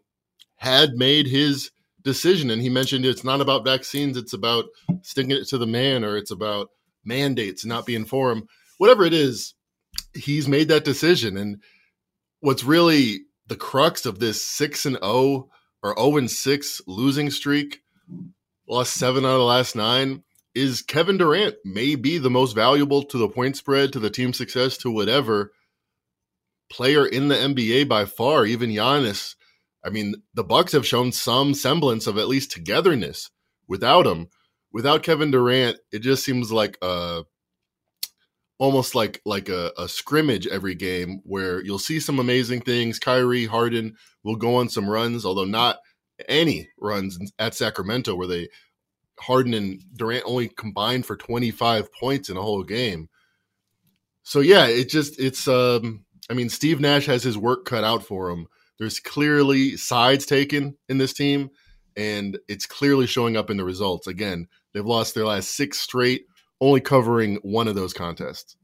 had 0.57 0.95
made 0.95 1.27
his 1.27 1.71
decision 2.01 2.49
and 2.49 2.63
he 2.63 2.71
mentioned 2.71 3.05
it's 3.05 3.25
not 3.25 3.43
about 3.43 3.63
vaccines, 3.63 4.17
it's 4.17 4.33
about 4.33 4.65
sticking 5.03 5.33
it 5.33 5.47
to 5.49 5.59
the 5.59 5.67
man 5.67 6.03
or 6.03 6.17
it's 6.17 6.31
about 6.31 6.71
mandates 7.05 7.67
not 7.67 7.85
being 7.85 8.07
for 8.07 8.33
him. 8.33 8.49
Whatever 8.79 9.05
it 9.05 9.13
is, 9.13 9.53
he's 10.15 10.49
made 10.49 10.69
that 10.69 10.87
decision. 10.87 11.37
And 11.37 11.63
what's 12.41 12.65
really 12.65 13.25
the 13.49 13.57
crux 13.57 14.07
of 14.07 14.19
this 14.19 14.43
6 14.43 14.87
and 14.87 14.97
0 14.97 15.51
or 15.83 15.95
0 15.95 16.17
and 16.17 16.31
6 16.31 16.83
losing 16.87 17.29
streak, 17.29 17.83
lost 18.67 18.95
7 18.95 19.27
out 19.27 19.33
of 19.33 19.41
the 19.41 19.45
last 19.45 19.77
9 19.77 20.23
is 20.55 20.83
Kevin 20.83 21.17
Durant 21.19 21.57
may 21.65 21.95
be 21.95 22.19
the 22.19 22.31
most 22.31 22.55
valuable 22.55 23.05
to 23.05 23.19
the 23.19 23.29
point 23.29 23.57
spread, 23.57 23.93
to 23.93 24.01
the 24.01 24.11
team 24.11 24.33
success, 24.33 24.77
to 24.79 24.91
whatever 24.91 25.53
player 26.71 27.07
in 27.07 27.29
the 27.29 27.35
NBA 27.35 27.89
by 27.89 28.05
far. 28.05 28.47
Even 28.47 28.71
Giannis. 28.71 29.35
I 29.85 29.91
mean, 29.91 30.15
the 30.35 30.45
Bucks 30.45 30.73
have 30.73 30.87
shown 30.87 31.13
some 31.13 31.55
semblance 31.55 32.07
of 32.07 32.19
at 32.19 32.29
least 32.29 32.53
togetherness 32.53 33.31
without 33.67 34.07
him. 34.07 34.29
Without 34.73 35.03
Kevin 35.03 35.31
Durant, 35.31 35.79
it 35.91 36.01
just 36.01 36.25
seems 36.25 36.53
like 36.53 36.79
a 36.81 37.25
almost 38.59 38.95
like 38.95 39.21
like 39.25 39.49
a, 39.49 39.73
a 39.79 39.89
scrimmage 39.89 40.47
every 40.47 40.75
game 40.75 41.23
where 41.25 41.61
you'll 41.65 41.79
see 41.79 41.99
some 41.99 42.19
amazing 42.21 42.61
things. 42.61 42.99
Kyrie 42.99 43.47
Harden 43.47 43.97
will 44.23 44.37
go 44.37 44.57
on 44.57 44.69
some 44.69 44.89
runs, 44.89 45.25
although 45.25 45.45
not 45.45 45.79
any 46.29 46.69
runs 46.79 47.19
at 47.39 47.55
Sacramento 47.55 48.15
where 48.15 48.29
they 48.29 48.49
Harden 49.21 49.55
and 49.55 49.83
Durant 49.95 50.25
only 50.27 50.49
combined 50.49 51.07
for 51.07 51.17
25 51.17 51.93
points 51.93 52.29
in 52.29 52.37
a 52.37 52.43
whole 52.43 52.65
game. 52.65 53.09
So 54.23 54.41
yeah, 54.41 54.67
it 54.67 54.89
just 54.89 55.19
it's 55.19 55.49
um 55.49 56.05
I 56.31 56.35
mean 56.35 56.49
Steve 56.49 56.81
Nash 56.81 57.07
has 57.07 57.23
his 57.23 57.39
work 57.39 57.65
cut 57.65 57.85
out 57.85 58.05
for 58.05 58.31
him. 58.31 58.47
There's 58.79 59.01
clearly 59.01 59.77
sides 59.77 60.27
taken 60.27 60.77
in 60.89 60.99
this 60.99 61.13
team 61.13 61.51
and 61.97 62.39
it's 62.49 62.67
clearly 62.67 63.07
showing 63.07 63.37
up 63.37 63.51
in 63.51 63.57
the 63.57 63.65
results. 63.65 64.07
Again, 64.07 64.47
they've 64.73 64.87
lost 64.87 65.15
their 65.15 65.27
last 65.27 65.55
6 65.57 65.79
straight, 65.79 66.27
only 66.61 66.81
covering 66.81 67.37
one 67.43 67.69
of 67.69 67.75
those 67.75 67.93
contests. 67.93 68.57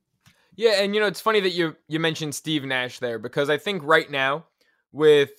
Yeah, 0.56 0.82
and 0.82 0.94
you 0.94 1.00
know 1.00 1.06
it's 1.06 1.20
funny 1.20 1.40
that 1.40 1.50
you 1.50 1.76
you 1.86 2.00
mentioned 2.00 2.34
Steve 2.34 2.64
Nash 2.64 2.98
there 2.98 3.18
because 3.18 3.50
I 3.50 3.58
think 3.58 3.82
right 3.84 4.10
now 4.10 4.46
with 4.90 5.30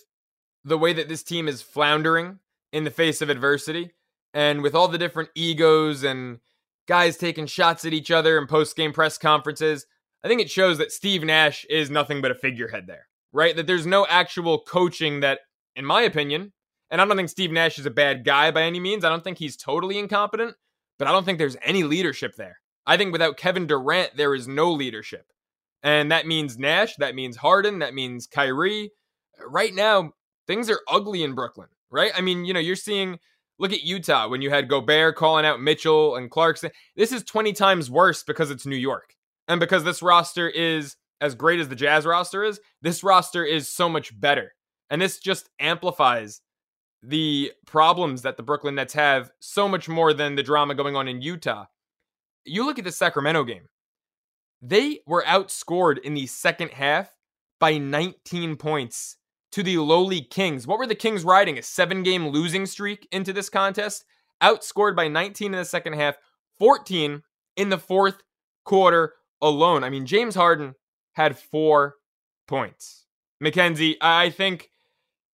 the 0.64 0.78
way 0.78 0.94
that 0.94 1.10
this 1.10 1.24
team 1.24 1.48
is 1.48 1.62
floundering 1.62 2.40
in 2.72 2.84
the 2.84 2.92
face 2.92 3.22
of 3.22 3.30
adversity, 3.30 3.92
and 4.34 4.62
with 4.62 4.76
all 4.76 4.88
the 4.88 4.98
different 4.98 5.30
egos 5.36 6.04
and 6.04 6.40
guys 6.88 7.18
taking 7.18 7.46
shots 7.46 7.86
at 7.86 7.94
each 7.94 8.12
other 8.12 8.38
in 8.38 8.48
post 8.48 8.76
game 8.76 8.94
press 8.94 9.18
conferences, 9.18 9.86
I 10.24 10.28
think 10.28 10.42
it 10.42 10.50
shows 10.50 10.78
that 10.78 10.92
Steve 10.92 11.24
Nash 11.24 11.66
is 11.70 11.90
nothing 11.90 12.22
but 12.22 12.32
a 12.32 12.36
figurehead 12.36 12.88
there, 12.88 13.08
right? 13.32 13.56
That 13.56 13.68
there's 13.68 13.86
no 13.86 14.06
actual 14.08 14.60
coaching 14.60 15.20
that, 15.22 15.40
in 15.76 15.86
my 15.86 16.02
opinion, 16.02 16.54
and 16.90 17.02
I 17.02 17.06
don't 17.06 17.18
think 17.18 17.30
Steve 17.30 17.52
Nash 17.52 17.78
is 17.78 17.86
a 17.86 17.92
bad 17.92 18.24
guy 18.24 18.52
by 18.52 18.64
any 18.64 18.80
means. 18.80 19.04
I 19.04 19.10
don't 19.10 19.24
think 19.24 19.38
he's 19.38 19.58
totally 19.58 19.98
incompetent, 19.98 20.56
but 20.98 21.08
I 21.08 21.12
don't 21.12 21.26
think 21.26 21.38
there's 21.38 21.58
any 21.62 21.84
leadership 21.84 22.36
there. 22.36 22.60
I 22.86 22.98
think 22.98 23.12
without 23.12 23.38
Kevin 23.38 23.68
Durant, 23.68 24.16
there 24.16 24.34
is 24.34 24.48
no 24.48 24.72
leadership. 24.72 25.32
And 25.84 26.12
that 26.12 26.26
means 26.26 26.58
Nash, 26.58 26.96
that 26.96 27.16
means 27.16 27.38
Harden, 27.38 27.80
that 27.80 27.94
means 27.94 28.28
Kyrie. 28.28 28.92
Right 29.46 29.74
now, 29.74 30.14
things 30.48 30.70
are 30.70 30.82
ugly 30.90 31.24
in 31.24 31.36
Brooklyn, 31.36 31.68
right? 31.92 32.12
I 32.16 32.22
mean, 32.22 32.46
you 32.46 32.54
know, 32.54 32.60
you're 32.60 32.76
seeing 32.76 33.20
Look 33.60 33.74
at 33.74 33.84
Utah 33.84 34.28
when 34.28 34.42
you 34.42 34.50
had 34.50 34.70
Gobert 34.70 35.16
calling 35.16 35.46
out 35.46 35.62
Mitchell 35.62 36.16
and 36.16 36.30
Clarkson. 36.30 36.72
This 36.96 37.12
is 37.12 37.24
20 37.24 37.54
times 37.54 37.90
worse 37.90 38.24
because 38.24 38.52
it's 38.52 38.66
New 38.66 38.76
York. 38.76 39.16
And 39.48 39.60
because 39.60 39.84
this 39.84 40.02
roster 40.02 40.48
is 40.48 40.96
as 41.22 41.34
great 41.34 41.60
as 41.60 41.70
the 41.70 41.76
Jazz 41.76 42.06
roster 42.06 42.44
is, 42.44 42.60
this 42.82 43.04
roster 43.04 43.44
is 43.44 43.68
so 43.68 43.90
much 43.90 44.18
better. 44.20 44.54
And 44.90 45.02
this 45.02 45.20
just 45.20 45.50
amplifies 45.60 46.42
the 47.02 47.52
problems 47.66 48.22
that 48.24 48.38
the 48.38 48.44
Brooklyn 48.44 48.76
Nets 48.76 48.94
have 48.94 49.32
so 49.40 49.68
much 49.68 49.88
more 49.88 50.14
than 50.14 50.36
the 50.36 50.44
drama 50.44 50.76
going 50.76 50.96
on 50.96 51.08
in 51.08 51.22
Utah. 51.22 51.66
You 52.46 52.66
look 52.66 52.80
at 52.80 52.86
the 52.86 52.92
Sacramento 52.92 53.44
game, 53.44 53.68
they 54.62 55.00
were 55.06 55.24
outscored 55.24 56.00
in 56.00 56.14
the 56.14 56.28
second 56.28 56.72
half 56.72 57.12
by 57.60 57.78
19 57.78 58.56
points 58.56 59.18
to 59.52 59.64
the 59.64 59.78
lowly 59.78 60.22
Kings. 60.22 60.68
What 60.68 60.80
were 60.80 60.88
the 60.88 60.96
Kings 60.96 61.24
riding? 61.24 61.58
A 61.58 61.64
seven 61.64 62.04
game 62.04 62.28
losing 62.28 62.66
streak 62.66 63.08
into 63.12 63.34
this 63.34 63.50
contest? 63.50 64.06
Outscored 64.42 64.96
by 64.96 65.08
19 65.08 65.54
in 65.54 65.60
the 65.60 65.66
second 65.66 65.94
half, 65.94 66.16
14 66.60 67.24
in 67.56 67.70
the 67.70 67.78
fourth 67.78 68.22
quarter 68.64 69.14
alone. 69.42 69.84
I 69.84 69.90
mean, 69.90 70.06
James 70.06 70.36
Harden 70.36 70.76
had 71.14 71.38
four 71.38 71.96
points. 72.48 73.06
Mackenzie, 73.40 73.98
I 74.02 74.30
think, 74.30 74.70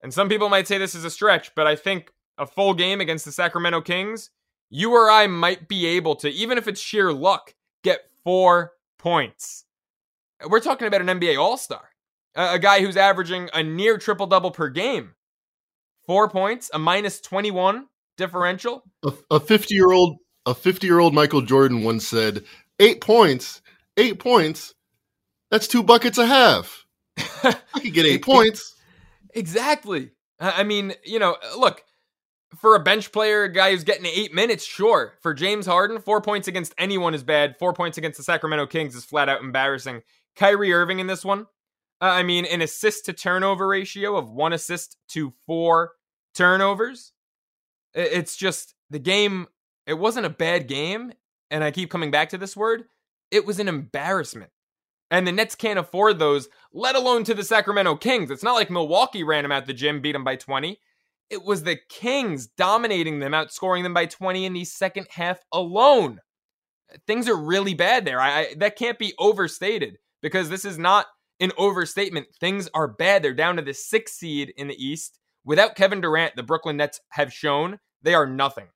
and 0.02 0.14
some 0.14 0.30
people 0.30 0.50
might 0.50 0.68
say 0.68 0.78
this 0.78 0.96
is 0.96 1.06
a 1.06 1.10
stretch, 1.10 1.56
but 1.56 1.68
I 1.68 1.76
think 1.76 2.12
a 2.38 2.46
full 2.46 2.74
game 2.74 3.02
against 3.02 3.26
the 3.26 3.32
Sacramento 3.32 3.82
Kings, 3.82 4.30
you 4.70 4.92
or 4.92 5.10
I 5.10 5.28
might 5.28 5.68
be 5.68 5.86
able 5.86 6.16
to, 6.18 6.30
even 6.30 6.58
if 6.58 6.68
it's 6.68 6.82
sheer 6.82 7.14
luck, 7.14 7.54
get 7.84 8.02
four 8.24 8.74
points. 8.98 9.66
We're 10.48 10.60
talking 10.60 10.88
about 10.88 11.02
an 11.02 11.20
NBA 11.20 11.40
All 11.40 11.58
Star, 11.58 11.90
a, 12.36 12.60
guy 12.60 12.82
who's 12.82 12.98
averaging 12.98 13.50
a 13.54 13.64
near 13.64 13.98
triple 13.98 14.28
double 14.28 14.52
per 14.52 14.70
game. 14.70 15.14
Four 16.06 16.30
points, 16.30 16.70
a 16.74 16.80
minus 16.80 17.22
21 17.22 17.88
differential. 18.18 18.84
A 19.32 19.40
50 19.40 19.74
year 19.74 19.92
old 19.92 20.18
a 20.46 20.54
50 20.54 20.86
year 20.86 21.00
old 21.00 21.14
Michael 21.14 21.42
Jordan 21.42 21.84
once 21.84 22.08
said, 22.08 22.44
eight 22.80 23.02
points, 23.02 23.62
eight 23.98 24.20
points, 24.20 24.74
that's 25.50 25.68
two 25.68 25.84
buckets 25.84 26.18
a 26.18 26.26
half. 26.26 26.86
I 27.18 27.56
could 27.76 27.94
get 27.94 28.06
eight 28.06 28.24
points. 28.24 28.76
Exactly. 29.34 30.12
I 30.40 30.64
mean, 30.64 30.94
you 31.06 31.20
know, 31.20 31.38
look, 31.58 31.84
for 32.58 32.76
a 32.76 32.80
bench 32.80 33.12
player, 33.12 33.44
a 33.44 33.52
guy 33.52 33.72
who's 33.72 33.84
getting 33.84 34.06
eight 34.06 34.34
minutes, 34.34 34.66
sure. 34.66 35.14
For 35.22 35.34
James 35.34 35.66
Harden, 35.66 36.00
four 36.00 36.22
points 36.22 36.48
against 36.48 36.74
anyone 36.78 37.14
is 37.14 37.24
bad. 37.24 37.58
Four 37.58 37.74
points 37.74 37.98
against 37.98 38.18
the 38.18 38.24
Sacramento 38.24 38.68
Kings 38.68 38.96
is 38.96 39.06
flat 39.06 39.30
out 39.30 39.42
embarrassing. 39.42 40.02
Kyrie 40.36 40.74
Irving 40.74 41.00
in 41.00 41.08
this 41.08 41.24
one, 41.24 41.48
Uh, 42.04 42.08
I 42.08 42.24
mean, 42.24 42.44
an 42.44 42.62
assist 42.62 43.06
to 43.06 43.14
turnover 43.14 43.66
ratio 43.66 44.18
of 44.18 44.30
one 44.30 44.52
assist 44.52 44.98
to 45.12 45.32
four 45.46 45.94
turnovers. 46.36 47.14
It's 47.94 48.36
just 48.36 48.76
the 48.90 49.00
game 49.00 49.48
it 49.88 49.94
wasn't 49.94 50.26
a 50.26 50.30
bad 50.30 50.68
game, 50.68 51.14
and 51.50 51.64
I 51.64 51.72
keep 51.72 51.90
coming 51.90 52.12
back 52.12 52.30
to 52.30 52.38
this 52.38 52.58
word. 52.58 52.84
It 53.32 53.46
was 53.46 53.58
an 53.58 53.70
embarrassment. 53.70 54.52
And 55.12 55.26
the 55.26 55.32
Nets 55.32 55.56
can't 55.56 55.80
afford 55.80 56.20
those, 56.20 56.50
let 56.74 56.96
alone 56.98 57.24
to 57.24 57.34
the 57.34 57.44
Sacramento 57.44 57.96
Kings. 57.96 58.32
It's 58.32 58.44
not 58.44 58.56
like 58.56 58.70
Milwaukee 58.70 59.24
ran 59.24 59.44
them 59.46 59.54
out 59.54 59.66
the 59.66 59.74
gym, 59.74 60.02
beat 60.02 60.12
them 60.12 60.26
by 60.26 60.36
20. 60.36 60.78
It 61.30 61.44
was 61.46 61.64
the 61.64 61.78
Kings 61.88 62.48
dominating 62.48 63.20
them, 63.20 63.32
outscoring 63.32 63.84
them 63.84 63.94
by 63.94 64.08
20 64.08 64.46
in 64.46 64.52
the 64.52 64.66
second 64.66 65.08
half 65.10 65.40
alone. 65.54 66.20
Things 67.08 67.30
are 67.30 67.38
really 67.38 67.76
bad 67.76 68.04
there. 68.04 68.20
I, 68.20 68.40
I 68.40 68.56
that 68.58 68.76
can't 68.76 69.00
be 69.00 69.14
overstated 69.18 70.00
because 70.22 70.50
this 70.50 70.66
is 70.66 70.78
not 70.78 71.06
an 71.44 71.52
overstatement. 71.58 72.28
Things 72.40 72.70
are 72.74 72.88
bad. 72.88 73.22
They're 73.22 73.34
down 73.34 73.58
to 73.58 73.62
the 73.62 73.74
sixth 73.74 74.16
seed 74.16 74.54
in 74.56 74.70
the 74.70 74.84
East. 74.84 75.20
Without 75.44 75.76
Kevin 75.76 76.00
Durant, 76.00 76.38
the 76.38 76.44
Brooklyn 76.44 76.78
Nets 76.78 77.02
have 77.10 77.34
shown 77.34 77.80
they 78.02 78.14
are 78.14 78.26
nothing. 78.26 78.68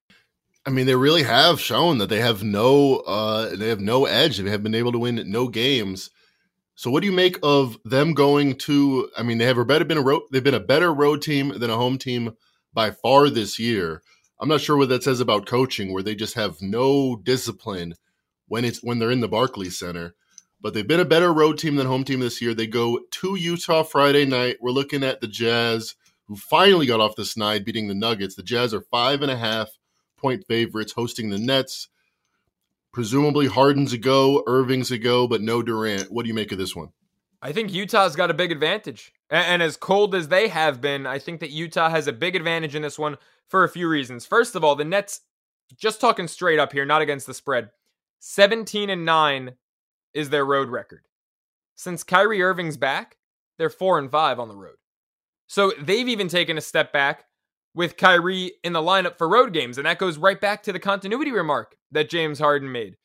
I 0.66 0.70
mean, 0.70 0.86
they 0.86 0.96
really 0.96 1.24
have 1.24 1.62
shown 1.62 1.98
that 2.00 2.10
they 2.10 2.20
have 2.20 2.44
no 2.44 2.98
uh, 2.98 3.56
they 3.56 3.70
have 3.70 3.80
no 3.80 4.06
edge. 4.06 4.38
They 4.38 4.50
have 4.50 4.64
been 4.64 4.76
able 4.76 4.92
to 4.92 5.00
win 5.00 5.24
no 5.32 5.48
games. 5.48 6.10
So, 6.76 6.92
what 6.92 7.00
do 7.00 7.08
you 7.08 7.14
make 7.14 7.40
of 7.42 7.78
them 7.86 8.14
going 8.14 8.58
to? 8.60 9.10
I 9.18 9.24
mean, 9.24 9.38
they 9.38 9.46
have 9.46 9.58
a 9.58 9.64
better 9.64 9.86
been 9.86 9.98
a 9.98 10.02
road. 10.02 10.24
They've 10.32 10.44
been 10.44 10.54
a 10.54 10.60
better 10.60 10.94
road 10.94 11.22
team 11.22 11.58
than 11.58 11.70
a 11.70 11.78
home 11.78 11.98
team 11.98 12.34
by 12.74 12.92
far 12.92 13.30
this 13.30 13.58
year. 13.58 14.02
I'm 14.42 14.50
not 14.50 14.60
sure 14.60 14.76
what 14.76 14.90
that 14.90 15.04
says 15.04 15.22
about 15.22 15.46
coaching, 15.46 15.94
where 15.94 16.04
they 16.04 16.16
just 16.16 16.36
have 16.36 16.62
no 16.62 17.16
discipline 17.16 17.96
when 18.50 18.66
it's 18.66 18.84
when 18.84 19.00
they're 19.00 19.10
in 19.10 19.22
the 19.22 19.30
Barclays 19.30 19.80
Center. 19.80 20.16
But 20.68 20.74
they've 20.74 20.86
been 20.86 21.00
a 21.00 21.06
better 21.06 21.32
road 21.32 21.58
team 21.58 21.78
than 21.78 21.88
home 21.88 22.04
team 22.04 22.20
this 22.20 22.42
year. 22.42 22.54
They 22.54 22.68
go 22.68 23.00
to 23.10 23.36
Utah 23.36 23.84
Friday 23.84 24.26
night. 24.26 24.58
We're 24.60 24.72
looking 24.72 25.02
at 25.02 25.22
the 25.22 25.28
Jazz, 25.30 25.96
who 26.26 26.36
finally 26.36 26.86
got 26.86 27.00
off 27.00 27.16
the 27.16 27.24
snide, 27.24 27.64
beating 27.64 27.88
the 27.88 27.96
Nuggets. 27.96 28.36
The 28.36 28.44
Jazz 28.44 28.74
are 28.74 28.82
five 28.82 29.22
and 29.22 29.32
a 29.32 29.38
half 29.38 29.70
point 30.18 30.44
favorites 30.46 30.92
hosting 30.92 31.30
the 31.30 31.38
Nets. 31.38 31.88
Presumably 32.92 33.48
Harden's 33.48 33.94
a 33.94 33.98
go, 33.98 34.44
Irving's 34.46 34.92
a 34.92 34.98
go, 34.98 35.26
but 35.26 35.40
no 35.40 35.64
Durant. 35.64 36.12
What 36.12 36.24
do 36.24 36.28
you 36.28 36.34
make 36.34 36.52
of 36.52 36.58
this 36.58 36.76
one? 36.76 36.90
I 37.42 37.54
think 37.54 37.72
Utah's 37.72 38.18
got 38.18 38.30
a 38.30 38.34
big 38.34 38.52
advantage. 38.52 39.14
And 39.30 39.64
as 39.64 39.78
cold 39.78 40.14
as 40.16 40.28
they 40.28 40.50
have 40.50 40.82
been, 40.82 41.08
I 41.08 41.18
think 41.18 41.40
that 41.40 41.52
Utah 41.52 41.90
has 41.90 42.08
a 42.08 42.12
big 42.12 42.36
advantage 42.36 42.76
in 42.76 42.82
this 42.82 43.00
one 43.00 43.16
for 43.48 43.64
a 43.64 43.70
few 43.70 43.88
reasons. 43.88 44.26
First 44.26 44.54
of 44.54 44.66
all, 44.66 44.76
the 44.76 44.84
Nets, 44.84 45.22
just 45.78 46.02
talking 46.02 46.28
straight 46.28 46.60
up 46.60 46.74
here, 46.74 46.84
not 46.84 47.02
against 47.02 47.26
the 47.26 47.34
spread, 47.34 47.70
17 48.20 48.90
and 48.90 49.06
9 49.06 49.54
is 50.18 50.32
their 50.32 50.44
road 50.44 50.70
record. 50.70 51.04
Since 51.76 52.04
Kyrie 52.04 52.42
Irving's 52.42 52.76
back, 52.76 53.18
they're 53.58 53.70
4 53.70 54.00
and 54.00 54.10
5 54.10 54.40
on 54.40 54.50
the 54.50 54.56
road. 54.56 54.78
So 55.46 55.72
they've 55.80 56.08
even 56.08 56.28
taken 56.28 56.58
a 56.58 56.62
step 56.62 56.92
back 56.92 57.26
with 57.76 57.98
Kyrie 57.98 58.54
in 58.64 58.74
the 58.74 58.82
lineup 58.82 59.18
for 59.18 59.30
road 59.30 59.54
games. 59.54 59.78
And 59.78 59.86
that 59.86 60.00
goes 60.00 60.18
right 60.18 60.42
back 60.42 60.64
to 60.64 60.74
the 60.74 60.80
continuity 60.80 61.32
remark 61.32 61.76
that 61.92 62.10
James 62.10 62.40
Harden 62.40 62.72
made 62.72 62.98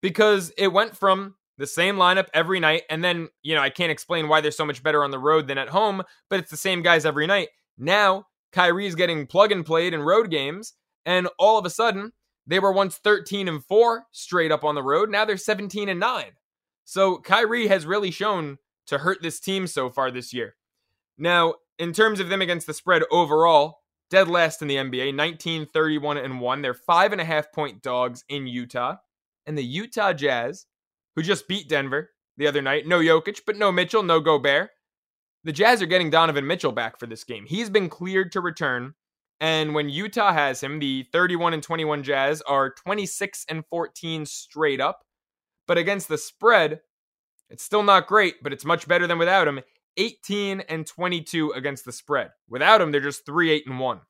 because 0.00 0.52
it 0.56 0.72
went 0.72 0.96
from 0.96 1.34
the 1.58 1.66
same 1.66 1.96
lineup 1.96 2.28
every 2.32 2.60
night. 2.60 2.84
And 2.88 3.02
then, 3.02 3.28
you 3.42 3.56
know, 3.56 3.60
I 3.60 3.70
can't 3.70 3.92
explain 3.92 4.28
why 4.28 4.40
they're 4.40 4.52
so 4.52 4.64
much 4.64 4.82
better 4.82 5.02
on 5.02 5.10
the 5.10 5.18
road 5.18 5.48
than 5.48 5.58
at 5.58 5.70
home, 5.70 6.02
but 6.30 6.38
it's 6.38 6.50
the 6.50 6.56
same 6.56 6.82
guys 6.82 7.04
every 7.04 7.26
night. 7.26 7.48
Now, 7.76 8.26
Kyrie's 8.52 8.94
getting 8.94 9.26
plug 9.26 9.50
and 9.50 9.66
played 9.66 9.92
in 9.92 10.02
road 10.02 10.30
games. 10.30 10.74
And 11.04 11.28
all 11.38 11.58
of 11.58 11.66
a 11.66 11.70
sudden, 11.70 12.12
they 12.46 12.60
were 12.60 12.72
once 12.72 12.96
13 12.96 13.48
and 13.48 13.64
4 13.64 14.04
straight 14.12 14.52
up 14.52 14.64
on 14.64 14.76
the 14.76 14.82
road. 14.82 15.10
Now 15.10 15.24
they're 15.24 15.36
17 15.36 15.88
and 15.88 16.00
9. 16.00 16.24
So 16.90 17.18
Kyrie 17.18 17.68
has 17.68 17.86
really 17.86 18.10
shown 18.10 18.58
to 18.88 18.98
hurt 18.98 19.22
this 19.22 19.38
team 19.38 19.68
so 19.68 19.90
far 19.90 20.10
this 20.10 20.32
year. 20.32 20.56
Now, 21.16 21.54
in 21.78 21.92
terms 21.92 22.18
of 22.18 22.28
them 22.28 22.42
against 22.42 22.66
the 22.66 22.74
spread 22.74 23.04
overall, 23.12 23.82
dead 24.10 24.26
last 24.26 24.60
in 24.60 24.66
the 24.66 24.74
NBA, 24.74 25.14
19, 25.14 25.66
31, 25.66 26.16
and 26.16 26.40
1. 26.40 26.62
They're 26.62 26.74
five 26.74 27.12
and 27.12 27.20
a 27.20 27.24
half 27.24 27.52
point 27.52 27.80
dogs 27.80 28.24
in 28.28 28.48
Utah. 28.48 28.96
And 29.46 29.56
the 29.56 29.62
Utah 29.62 30.12
Jazz, 30.12 30.66
who 31.14 31.22
just 31.22 31.46
beat 31.46 31.68
Denver 31.68 32.10
the 32.36 32.48
other 32.48 32.60
night, 32.60 32.88
no 32.88 32.98
Jokic, 32.98 33.42
but 33.46 33.56
no 33.56 33.70
Mitchell, 33.70 34.02
no 34.02 34.18
Gobert. 34.18 34.70
The 35.44 35.52
Jazz 35.52 35.80
are 35.80 35.86
getting 35.86 36.10
Donovan 36.10 36.48
Mitchell 36.48 36.72
back 36.72 36.98
for 36.98 37.06
this 37.06 37.22
game. 37.22 37.46
He's 37.46 37.70
been 37.70 37.88
cleared 37.88 38.32
to 38.32 38.40
return. 38.40 38.94
And 39.38 39.76
when 39.76 39.90
Utah 39.90 40.32
has 40.32 40.60
him, 40.60 40.80
the 40.80 41.06
31 41.12 41.54
and 41.54 41.62
21 41.62 42.02
Jazz 42.02 42.42
are 42.42 42.74
26 42.74 43.46
and 43.48 43.64
14 43.70 44.26
straight 44.26 44.80
up. 44.80 45.02
But 45.70 45.78
against 45.78 46.08
the 46.08 46.18
spread, 46.18 46.80
it's 47.48 47.62
still 47.62 47.84
not 47.84 48.08
great, 48.08 48.42
but 48.42 48.52
it's 48.52 48.64
much 48.64 48.88
better 48.88 49.06
than 49.06 49.18
without 49.18 49.46
him. 49.46 49.60
18 49.98 50.62
and 50.62 50.84
22 50.84 51.52
against 51.52 51.84
the 51.84 51.92
spread. 51.92 52.32
Without 52.48 52.80
him, 52.80 52.90
they're 52.90 53.00
just 53.00 53.24
3 53.24 53.52
8 53.52 53.68
and 53.68 53.78
1. 53.78 54.00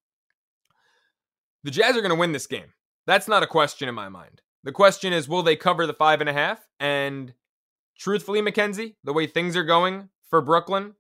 The 1.64 1.70
Jazz 1.70 1.98
are 1.98 2.00
going 2.00 2.14
to 2.14 2.18
win 2.18 2.32
this 2.32 2.46
game. 2.46 2.72
That's 3.06 3.28
not 3.28 3.42
a 3.42 3.46
question 3.46 3.90
in 3.90 3.94
my 3.94 4.08
mind. 4.08 4.40
The 4.64 4.72
question 4.72 5.12
is, 5.12 5.28
will 5.28 5.42
they 5.42 5.54
cover 5.54 5.86
the 5.86 5.92
five 5.92 6.22
and 6.22 6.30
a 6.30 6.32
half? 6.32 6.66
And 6.80 7.34
truthfully, 7.94 8.40
Mackenzie, 8.40 8.96
the 9.04 9.12
way 9.12 9.26
things 9.26 9.54
are 9.54 9.62
going 9.62 10.08
for 10.30 10.40
Brooklyn, 10.40 10.94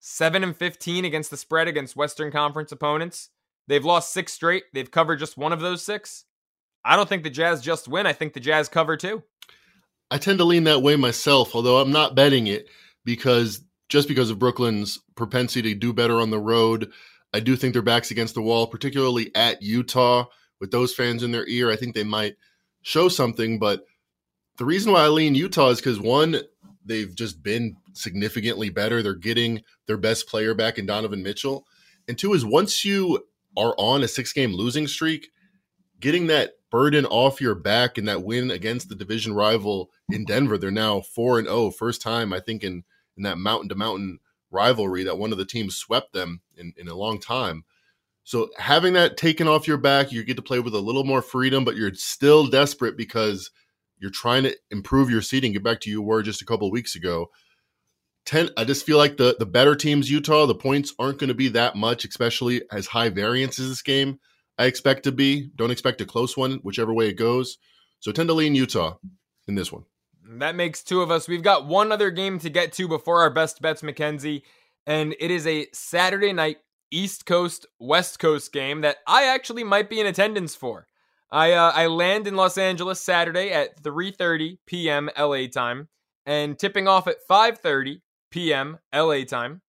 7 0.00 0.44
and 0.44 0.54
15 0.54 1.06
against 1.06 1.30
the 1.30 1.38
spread 1.38 1.68
against 1.68 1.96
Western 1.96 2.30
Conference 2.30 2.70
opponents. 2.70 3.30
They've 3.66 3.82
lost 3.82 4.12
six 4.12 4.34
straight. 4.34 4.64
They've 4.74 4.90
covered 4.90 5.20
just 5.20 5.38
one 5.38 5.54
of 5.54 5.60
those 5.60 5.82
six. 5.82 6.26
I 6.84 6.96
don't 6.96 7.08
think 7.08 7.22
the 7.22 7.30
Jazz 7.30 7.62
just 7.62 7.88
win. 7.88 8.06
I 8.06 8.12
think 8.12 8.34
the 8.34 8.40
Jazz 8.40 8.68
cover 8.68 8.98
too. 8.98 9.22
I 10.12 10.18
tend 10.18 10.38
to 10.40 10.44
lean 10.44 10.64
that 10.64 10.82
way 10.82 10.94
myself, 10.96 11.54
although 11.54 11.78
I'm 11.78 11.90
not 11.90 12.14
betting 12.14 12.46
it 12.46 12.68
because 13.02 13.64
just 13.88 14.08
because 14.08 14.28
of 14.28 14.38
Brooklyn's 14.38 14.98
propensity 15.14 15.72
to 15.72 15.80
do 15.80 15.94
better 15.94 16.20
on 16.20 16.28
the 16.28 16.38
road. 16.38 16.92
I 17.32 17.40
do 17.40 17.56
think 17.56 17.72
their 17.72 17.80
backs 17.80 18.10
against 18.10 18.34
the 18.34 18.42
wall, 18.42 18.66
particularly 18.66 19.34
at 19.34 19.62
Utah, 19.62 20.26
with 20.60 20.70
those 20.70 20.94
fans 20.94 21.22
in 21.22 21.32
their 21.32 21.48
ear. 21.48 21.70
I 21.70 21.76
think 21.76 21.94
they 21.94 22.04
might 22.04 22.36
show 22.82 23.08
something. 23.08 23.58
But 23.58 23.86
the 24.58 24.66
reason 24.66 24.92
why 24.92 25.00
I 25.00 25.08
lean 25.08 25.34
Utah 25.34 25.70
is 25.70 25.78
because 25.78 25.98
one, 25.98 26.42
they've 26.84 27.14
just 27.14 27.42
been 27.42 27.76
significantly 27.94 28.68
better. 28.68 29.02
They're 29.02 29.14
getting 29.14 29.62
their 29.86 29.96
best 29.96 30.28
player 30.28 30.52
back 30.52 30.76
in 30.76 30.84
Donovan 30.84 31.22
Mitchell. 31.22 31.66
And 32.06 32.18
two 32.18 32.34
is 32.34 32.44
once 32.44 32.84
you 32.84 33.26
are 33.56 33.74
on 33.78 34.02
a 34.02 34.08
six 34.08 34.34
game 34.34 34.52
losing 34.52 34.86
streak, 34.86 35.30
getting 36.02 36.26
that 36.26 36.54
burden 36.70 37.06
off 37.06 37.40
your 37.40 37.54
back 37.54 37.96
and 37.96 38.08
that 38.08 38.22
win 38.22 38.50
against 38.50 38.88
the 38.88 38.94
division 38.94 39.34
rival 39.34 39.90
in 40.10 40.24
Denver. 40.26 40.58
They're 40.58 40.70
now 40.70 41.00
4 41.00 41.38
and 41.38 41.48
0, 41.48 41.70
first 41.70 42.02
time 42.02 42.32
I 42.32 42.40
think 42.40 42.62
in 42.62 42.84
in 43.16 43.22
that 43.22 43.38
mountain 43.38 43.68
to 43.68 43.74
mountain 43.74 44.18
rivalry 44.50 45.04
that 45.04 45.18
one 45.18 45.32
of 45.32 45.38
the 45.38 45.44
teams 45.44 45.76
swept 45.76 46.12
them 46.12 46.40
in, 46.56 46.72
in 46.76 46.88
a 46.88 46.94
long 46.94 47.20
time. 47.20 47.64
So 48.24 48.50
having 48.56 48.94
that 48.94 49.16
taken 49.16 49.48
off 49.48 49.68
your 49.68 49.76
back, 49.76 50.12
you 50.12 50.24
get 50.24 50.36
to 50.36 50.42
play 50.42 50.60
with 50.60 50.74
a 50.74 50.80
little 50.80 51.04
more 51.04 51.22
freedom, 51.22 51.64
but 51.64 51.76
you're 51.76 51.92
still 51.94 52.46
desperate 52.46 52.96
because 52.96 53.50
you're 53.98 54.10
trying 54.10 54.44
to 54.44 54.56
improve 54.70 55.10
your 55.10 55.22
seating, 55.22 55.52
get 55.52 55.62
back 55.62 55.80
to 55.80 55.90
you 55.90 56.00
were 56.00 56.22
just 56.22 56.42
a 56.42 56.46
couple 56.46 56.70
weeks 56.70 56.94
ago. 56.94 57.30
Ten, 58.24 58.50
I 58.56 58.64
just 58.64 58.86
feel 58.86 58.98
like 58.98 59.16
the 59.16 59.36
the 59.38 59.46
better 59.46 59.74
teams, 59.74 60.10
Utah, 60.10 60.46
the 60.46 60.54
points 60.54 60.94
aren't 60.98 61.18
going 61.18 61.28
to 61.28 61.34
be 61.34 61.48
that 61.48 61.74
much, 61.74 62.04
especially 62.04 62.62
as 62.70 62.86
high 62.86 63.08
variance 63.08 63.58
as 63.58 63.68
this 63.68 63.82
game 63.82 64.20
I 64.58 64.66
expect 64.66 65.04
to 65.04 65.12
be. 65.12 65.50
Don't 65.56 65.70
expect 65.70 66.00
a 66.00 66.06
close 66.06 66.36
one, 66.36 66.60
whichever 66.62 66.92
way 66.92 67.08
it 67.08 67.14
goes. 67.14 67.58
So 68.00 68.12
tend 68.12 68.28
to 68.28 68.34
lean 68.34 68.54
Utah 68.54 68.96
in 69.46 69.54
this 69.54 69.72
one. 69.72 69.84
That 70.24 70.54
makes 70.54 70.82
two 70.82 71.02
of 71.02 71.10
us. 71.10 71.28
We've 71.28 71.42
got 71.42 71.66
one 71.66 71.92
other 71.92 72.10
game 72.10 72.38
to 72.40 72.50
get 72.50 72.72
to 72.74 72.88
before 72.88 73.20
our 73.20 73.30
best 73.30 73.60
bets, 73.60 73.82
Mackenzie, 73.82 74.44
and 74.86 75.14
it 75.20 75.30
is 75.30 75.46
a 75.46 75.66
Saturday 75.72 76.32
night 76.32 76.58
East 76.90 77.26
Coast 77.26 77.66
West 77.78 78.18
Coast 78.18 78.52
game 78.52 78.82
that 78.82 78.98
I 79.06 79.24
actually 79.24 79.64
might 79.64 79.90
be 79.90 80.00
in 80.00 80.06
attendance 80.06 80.54
for. 80.54 80.86
I 81.30 81.52
uh, 81.52 81.72
I 81.74 81.86
land 81.86 82.26
in 82.26 82.36
Los 82.36 82.58
Angeles 82.58 83.00
Saturday 83.00 83.50
at 83.50 83.82
3:30 83.82 84.58
p.m. 84.66 85.10
LA 85.18 85.46
time 85.46 85.88
and 86.26 86.58
tipping 86.58 86.86
off 86.86 87.08
at 87.08 87.26
5:30 87.28 88.02
p.m. 88.30 88.78
LA 88.94 89.24
time. 89.24 89.62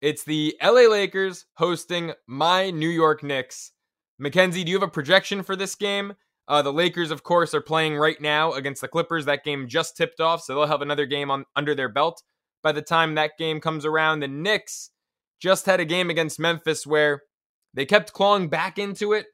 It's 0.00 0.22
the 0.22 0.56
LA 0.62 0.88
Lakers 0.88 1.46
hosting 1.54 2.12
my 2.26 2.70
New 2.70 2.88
York 2.88 3.22
Knicks. 3.24 3.72
Mackenzie, 4.18 4.64
do 4.64 4.70
you 4.70 4.76
have 4.76 4.88
a 4.88 4.90
projection 4.90 5.42
for 5.42 5.56
this 5.56 5.74
game? 5.74 6.14
Uh, 6.48 6.62
the 6.62 6.72
Lakers, 6.72 7.10
of 7.10 7.22
course, 7.22 7.54
are 7.54 7.60
playing 7.60 7.96
right 7.96 8.20
now 8.20 8.52
against 8.52 8.80
the 8.80 8.88
Clippers. 8.88 9.26
That 9.26 9.44
game 9.44 9.68
just 9.68 9.96
tipped 9.96 10.20
off, 10.20 10.42
so 10.42 10.54
they'll 10.54 10.66
have 10.66 10.82
another 10.82 11.06
game 11.06 11.30
on 11.30 11.44
under 11.54 11.74
their 11.74 11.90
belt 11.90 12.22
by 12.62 12.72
the 12.72 12.82
time 12.82 13.14
that 13.14 13.38
game 13.38 13.60
comes 13.60 13.84
around. 13.84 14.20
The 14.20 14.28
Knicks 14.28 14.90
just 15.38 15.66
had 15.66 15.78
a 15.78 15.84
game 15.84 16.10
against 16.10 16.40
Memphis 16.40 16.86
where 16.86 17.22
they 17.74 17.84
kept 17.84 18.12
clawing 18.12 18.48
back 18.48 18.78
into 18.78 19.12
it, 19.12 19.26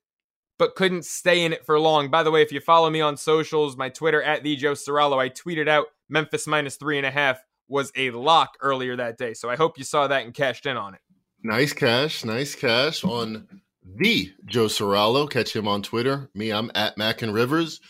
but 0.58 0.74
couldn't 0.74 1.04
stay 1.04 1.44
in 1.44 1.52
it 1.52 1.64
for 1.64 1.78
long. 1.78 2.10
By 2.10 2.24
the 2.24 2.32
way, 2.32 2.42
if 2.42 2.52
you 2.52 2.60
follow 2.60 2.90
me 2.90 3.00
on 3.00 3.16
socials, 3.16 3.76
my 3.76 3.88
Twitter 3.88 4.22
at 4.22 4.42
the 4.42 4.56
Joe 4.56 4.72
Ceraulo, 4.72 5.18
I 5.18 5.30
tweeted 5.30 5.68
out 5.68 5.86
Memphis 6.08 6.46
minus 6.46 6.76
three 6.76 6.98
and 6.98 7.06
a 7.06 7.10
half 7.10 7.38
was 7.68 7.92
a 7.96 8.10
lock 8.10 8.56
earlier 8.60 8.96
that 8.96 9.18
day. 9.18 9.34
So 9.34 9.48
I 9.48 9.56
hope 9.56 9.78
you 9.78 9.84
saw 9.84 10.06
that 10.08 10.24
and 10.24 10.34
cashed 10.34 10.66
in 10.66 10.76
on 10.76 10.94
it. 10.94 11.00
Nice 11.42 11.72
cash, 11.72 12.24
nice 12.24 12.54
cash 12.54 13.04
on 13.04 13.62
the 13.84 14.32
Joe 14.46 14.66
Ceraulo. 14.66 15.28
Catch 15.30 15.54
him 15.54 15.68
on 15.68 15.82
Twitter. 15.82 16.30
Me, 16.34 16.50
I'm 16.50 16.70
at 16.74 16.96
Mac 16.98 17.22
and 17.22 17.34
Rivers. 17.34 17.80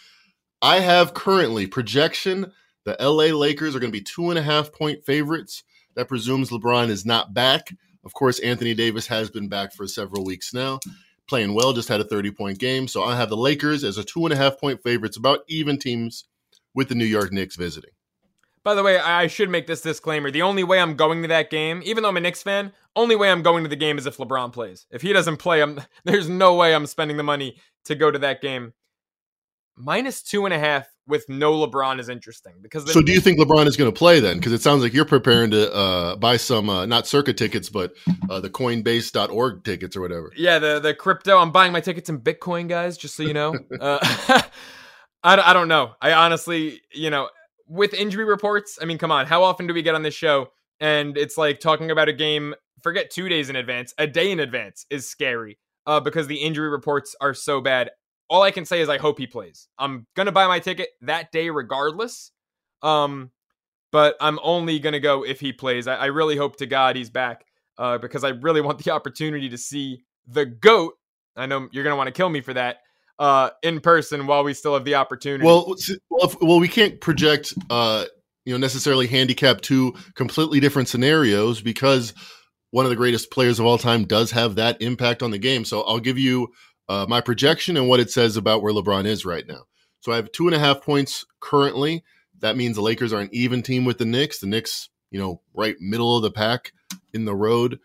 I 0.61 0.80
have 0.80 1.14
currently 1.14 1.66
projection 1.66 2.52
the 2.85 2.96
LA 3.00 3.37
Lakers 3.37 3.74
are 3.74 3.80
going 3.80 3.92
to 3.92 3.98
be 3.98 4.04
two 4.04 4.30
and 4.30 4.38
a 4.38 4.42
half 4.42 4.72
point 4.72 5.04
favorites. 5.04 5.64
That 5.96 6.09
presumes 6.09 6.50
LeBron 6.50 6.88
is 6.88 7.07
not 7.07 7.33
back. 7.33 7.74
Of 8.04 8.12
course, 8.12 8.38
Anthony 8.40 8.74
Davis 8.74 9.07
has 9.07 9.30
been 9.30 9.48
back 9.48 9.72
for 9.72 9.87
several 9.87 10.24
weeks 10.24 10.52
now, 10.52 10.80
playing 11.26 11.54
well, 11.54 11.72
just 11.72 11.88
had 11.88 12.00
a 12.00 12.04
30 12.04 12.33
point 12.33 12.59
game. 12.59 12.87
So 12.88 13.02
I 13.02 13.16
have 13.16 13.30
the 13.30 13.37
Lakers 13.37 13.85
as 13.85 13.96
a 13.96 14.04
two 14.04 14.26
and 14.26 14.33
a 14.33 14.37
half 14.37 14.61
point 14.61 14.83
favorites, 14.83 15.16
about 15.16 15.40
even 15.48 15.78
teams 15.78 16.24
with 16.74 16.88
the 16.88 16.94
New 16.94 17.07
York 17.07 17.33
Knicks 17.33 17.57
visiting. 17.57 17.90
By 18.64 18.74
the 18.74 18.83
way, 18.83 18.98
I 18.98 19.27
should 19.27 19.50
make 19.50 19.66
this 19.66 19.83
disclaimer. 19.83 20.31
The 20.31 20.42
only 20.42 20.64
way 20.64 20.81
I'm 20.81 20.96
going 20.96 21.20
to 21.22 21.29
that 21.29 21.50
game, 21.50 21.83
even 21.85 22.03
though 22.03 22.09
I'm 22.09 22.16
a 22.16 22.20
Knicks 22.20 22.42
fan, 22.42 22.72
only 22.96 23.14
way 23.14 23.31
I'm 23.31 23.42
going 23.42 23.62
to 23.62 23.68
the 23.68 23.77
game 23.77 23.98
is 23.98 24.07
if 24.07 24.16
LeBron 24.16 24.55
plays. 24.55 24.87
If 24.90 25.03
he 25.03 25.12
doesn't 25.12 25.37
play, 25.37 25.61
I'm, 25.61 25.83
there's 26.05 26.29
no 26.31 26.55
way 26.55 26.74
I'm 26.74 26.87
spending 26.87 27.18
the 27.18 27.22
money 27.22 27.57
to 27.85 27.94
go 27.94 28.11
to 28.11 28.18
that 28.20 28.40
game. 28.40 28.72
Minus 29.77 30.22
two 30.22 30.46
and 30.46 30.55
a 30.55 30.59
half 30.59 30.87
with 31.07 31.29
no 31.29 31.53
LeBron 31.53 31.98
is 31.98 32.09
interesting 32.09 32.55
because. 32.62 32.90
so, 32.90 33.03
do 33.03 33.12
you 33.12 33.20
think 33.20 33.38
LeBron 33.38 33.66
is 33.66 33.77
going 33.77 33.92
to 33.92 33.96
play 33.96 34.20
then? 34.20 34.38
Because 34.38 34.53
it 34.53 34.62
sounds 34.62 34.83
like 34.83 34.94
you're 34.94 35.05
preparing 35.05 35.50
to 35.50 35.74
uh, 35.74 36.16
buy 36.16 36.37
some 36.37 36.70
uh, 36.70 36.87
not 36.87 37.07
circuit 37.07 37.37
tickets, 37.37 37.68
but 37.68 37.92
uh, 38.31 38.38
the 38.38 38.48
Coinbase.org 38.48 39.64
tickets 39.64 39.96
or 39.96 40.00
whatever. 40.00 40.33
Yeah, 40.37 40.61
the 40.61 40.79
the 40.79 40.94
crypto. 40.94 41.38
I'm 41.38 41.50
buying 41.50 41.72
my 41.72 41.81
tickets 41.81 42.09
in 42.09 42.20
Bitcoin, 42.20 42.68
guys. 42.68 42.96
Just 42.96 43.16
so 43.16 43.24
you 43.24 43.35
know. 43.35 43.59
uh, 43.81 43.98
I 45.24 45.50
I 45.50 45.53
don't 45.53 45.68
know. 45.68 45.94
I 46.00 46.12
honestly, 46.12 46.81
you 46.92 47.11
know, 47.11 47.29
with 47.66 47.94
injury 47.94 48.24
reports, 48.24 48.79
I 48.81 48.85
mean, 48.85 48.98
come 48.98 49.11
on, 49.11 49.27
how 49.27 49.42
often 49.42 49.66
do 49.66 49.74
we 49.74 49.83
get 49.83 49.94
on 49.94 50.03
this 50.03 50.14
show 50.14 50.48
and 50.81 51.16
it's 51.16 51.38
like 51.38 51.61
talking 51.61 51.90
about 51.90 52.09
a 52.09 52.12
game? 52.12 52.55
Forget 52.83 53.11
two 53.11 53.29
days 53.29 53.48
in 53.48 53.57
advance, 53.57 53.94
a 53.98 54.07
day 54.07 54.31
in 54.31 54.40
advance 54.40 54.87
is 54.90 55.09
scary 55.09 55.59
uh, 55.87 56.00
because 56.00 56.27
the 56.27 56.37
injury 56.37 56.68
reports 56.68 57.16
are 57.20 57.35
so 57.35 57.61
bad. 57.61 57.90
All 58.29 58.42
I 58.42 58.50
can 58.50 58.64
say 58.64 58.81
is 58.81 58.88
I 58.88 58.98
hope 58.98 59.18
he 59.18 59.27
plays. 59.27 59.68
I'm 59.79 60.07
gonna 60.14 60.33
buy 60.33 60.46
my 60.46 60.59
ticket 60.59 60.90
that 61.03 61.33
day 61.33 61.50
regardless. 61.50 62.31
Um, 62.83 63.31
but 63.92 64.16
I'm 64.20 64.38
only 64.42 64.79
gonna 64.79 65.00
go 65.00 65.24
if 65.24 65.40
he 65.40 65.53
plays. 65.53 65.87
I, 65.87 65.94
I 65.94 66.07
really 66.07 66.37
hope 66.37 66.57
to 66.57 66.66
God 66.66 66.96
he's 66.96 67.11
back 67.11 67.46
uh, 67.79 67.98
because 67.98 68.24
I 68.24 68.31
really 68.31 68.61
want 68.61 68.83
the 68.83 68.90
opportunity 68.92 69.48
to 69.48 69.59
see 69.59 70.03
the 70.27 70.46
goat. 70.46 70.94
I 71.37 71.46
know 71.46 71.68
you're 71.72 71.85
gonna 71.85 71.96
want 71.96 72.09
to 72.09 72.12
kill 72.12 72.29
me 72.29 72.40
for 72.40 72.55
that 72.55 72.79
uh, 73.18 73.50
in 73.62 73.81
person 73.81 74.27
while 74.27 74.44
we 74.44 74.55
still 74.55 74.74
have 74.74 74.85
the 74.85 74.96
opportunity. 74.96 75.44
Well, 75.44 75.74
well, 76.40 76.61
we 76.61 76.68
can't 76.68 77.00
project, 77.00 77.55
uh, 77.70 78.05
you 78.44 78.53
know, 78.53 78.59
necessarily 78.59 79.07
handicap 79.07 79.61
two 79.61 79.94
completely 80.14 80.61
different 80.61 80.88
scenarios 80.88 81.61
because 81.61 82.12
one 82.70 82.85
of 82.85 82.90
the 82.90 82.96
greatest 82.96 83.31
players 83.31 83.61
of 83.61 83.66
all 83.66 83.79
time 83.79 84.05
does 84.05 84.33
have 84.33 84.57
that 84.57 84.83
impact 84.83 85.22
on 85.22 85.31
the 85.31 85.38
game. 85.38 85.64
So 85.64 85.83
I'll 85.83 86.00
give 86.00 86.18
you 86.18 86.48
uh, 86.88 87.07
my 87.09 87.20
projection 87.20 87.77
and 87.77 87.88
what 87.88 88.00
it 88.00 88.11
says 88.11 88.37
about 88.37 88.62
where 88.62 88.72
LeBron 88.72 89.07
is 89.07 89.24
right 89.24 89.46
now. 89.46 89.62
So 90.00 90.12
I 90.12 90.16
have 90.16 90.33
two 90.33 90.46
and 90.46 90.55
a 90.55 90.59
half 90.59 90.83
points 90.83 91.24
currently. 91.40 92.05
That 92.40 92.57
means 92.57 92.77
the 92.77 92.83
Lakers 92.83 93.12
are 93.12 93.20
an 93.20 93.31
even 93.33 93.62
team 93.62 93.85
with 93.85 93.98
the 93.98 94.05
Knicks. 94.05 94.40
The 94.40 94.46
Knicks, 94.46 94.90
you 95.11 95.18
know, 95.18 95.40
right 95.55 95.77
middle 95.81 96.16
of 96.16 96.22
the 96.22 96.31
pack 96.31 96.72
in 97.12 97.24
the 97.24 97.35
road. 97.35 97.79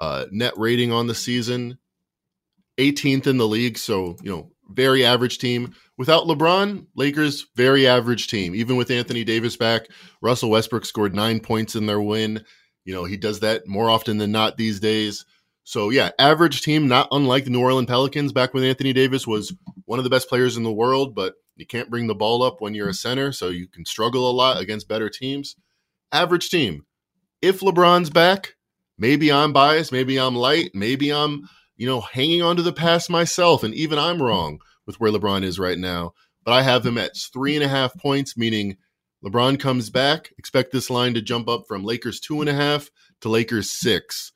Uh, 0.00 0.24
net 0.30 0.54
rating 0.56 0.90
on 0.90 1.06
the 1.06 1.14
season, 1.14 1.76
18th 2.78 3.26
in 3.26 3.36
the 3.36 3.46
league. 3.46 3.76
So, 3.76 4.16
you 4.22 4.30
know, 4.30 4.50
very 4.72 5.04
average 5.04 5.38
team. 5.38 5.74
Without 5.98 6.24
LeBron, 6.24 6.86
Lakers, 6.94 7.46
very 7.56 7.86
average 7.86 8.28
team. 8.28 8.54
Even 8.54 8.76
with 8.76 8.90
Anthony 8.90 9.24
Davis 9.24 9.56
back, 9.56 9.86
Russell 10.22 10.50
Westbrook 10.50 10.84
scored 10.84 11.14
nine 11.14 11.40
points 11.40 11.76
in 11.76 11.86
their 11.86 12.00
win. 12.00 12.44
You 12.84 12.94
know, 12.94 13.04
he 13.04 13.16
does 13.16 13.40
that 13.40 13.66
more 13.66 13.90
often 13.90 14.18
than 14.18 14.32
not 14.32 14.56
these 14.56 14.80
days. 14.80 15.24
So, 15.64 15.90
yeah, 15.90 16.10
average 16.18 16.62
team, 16.62 16.88
not 16.88 17.08
unlike 17.12 17.44
the 17.44 17.50
New 17.50 17.60
Orleans 17.60 17.86
Pelicans 17.86 18.32
back 18.32 18.54
when 18.54 18.64
Anthony 18.64 18.92
Davis 18.92 19.26
was 19.26 19.54
one 19.84 19.98
of 19.98 20.04
the 20.04 20.10
best 20.10 20.28
players 20.28 20.56
in 20.56 20.62
the 20.62 20.72
world, 20.72 21.14
but 21.14 21.34
you 21.56 21.66
can't 21.66 21.90
bring 21.90 22.06
the 22.06 22.14
ball 22.14 22.42
up 22.42 22.60
when 22.60 22.74
you're 22.74 22.88
a 22.88 22.94
center, 22.94 23.30
so 23.32 23.48
you 23.48 23.68
can 23.68 23.84
struggle 23.84 24.30
a 24.30 24.32
lot 24.32 24.60
against 24.60 24.88
better 24.88 25.10
teams. 25.10 25.56
Average 26.10 26.48
team. 26.48 26.86
If 27.42 27.60
LeBron's 27.60 28.10
back, 28.10 28.54
maybe 28.98 29.30
I'm 29.30 29.52
biased, 29.52 29.92
maybe 29.92 30.18
I'm 30.18 30.34
light, 30.34 30.70
maybe 30.74 31.12
I'm 31.12 31.48
you 31.80 31.86
know, 31.86 32.02
hanging 32.02 32.42
on 32.42 32.56
to 32.56 32.62
the 32.62 32.74
past 32.74 33.08
myself. 33.08 33.64
And 33.64 33.72
even 33.72 33.98
I'm 33.98 34.20
wrong 34.22 34.60
with 34.86 35.00
where 35.00 35.10
LeBron 35.10 35.44
is 35.44 35.58
right 35.58 35.78
now. 35.78 36.12
But 36.44 36.52
I 36.52 36.60
have 36.60 36.84
him 36.84 36.98
at 36.98 37.16
three 37.16 37.54
and 37.54 37.64
a 37.64 37.68
half 37.68 37.96
points, 37.96 38.36
meaning 38.36 38.76
LeBron 39.24 39.58
comes 39.58 39.88
back. 39.88 40.30
Expect 40.36 40.72
this 40.72 40.90
line 40.90 41.14
to 41.14 41.22
jump 41.22 41.48
up 41.48 41.64
from 41.66 41.82
Lakers 41.82 42.20
two 42.20 42.42
and 42.42 42.50
a 42.50 42.52
half 42.52 42.90
to 43.22 43.30
Lakers 43.30 43.70
six. 43.70 44.30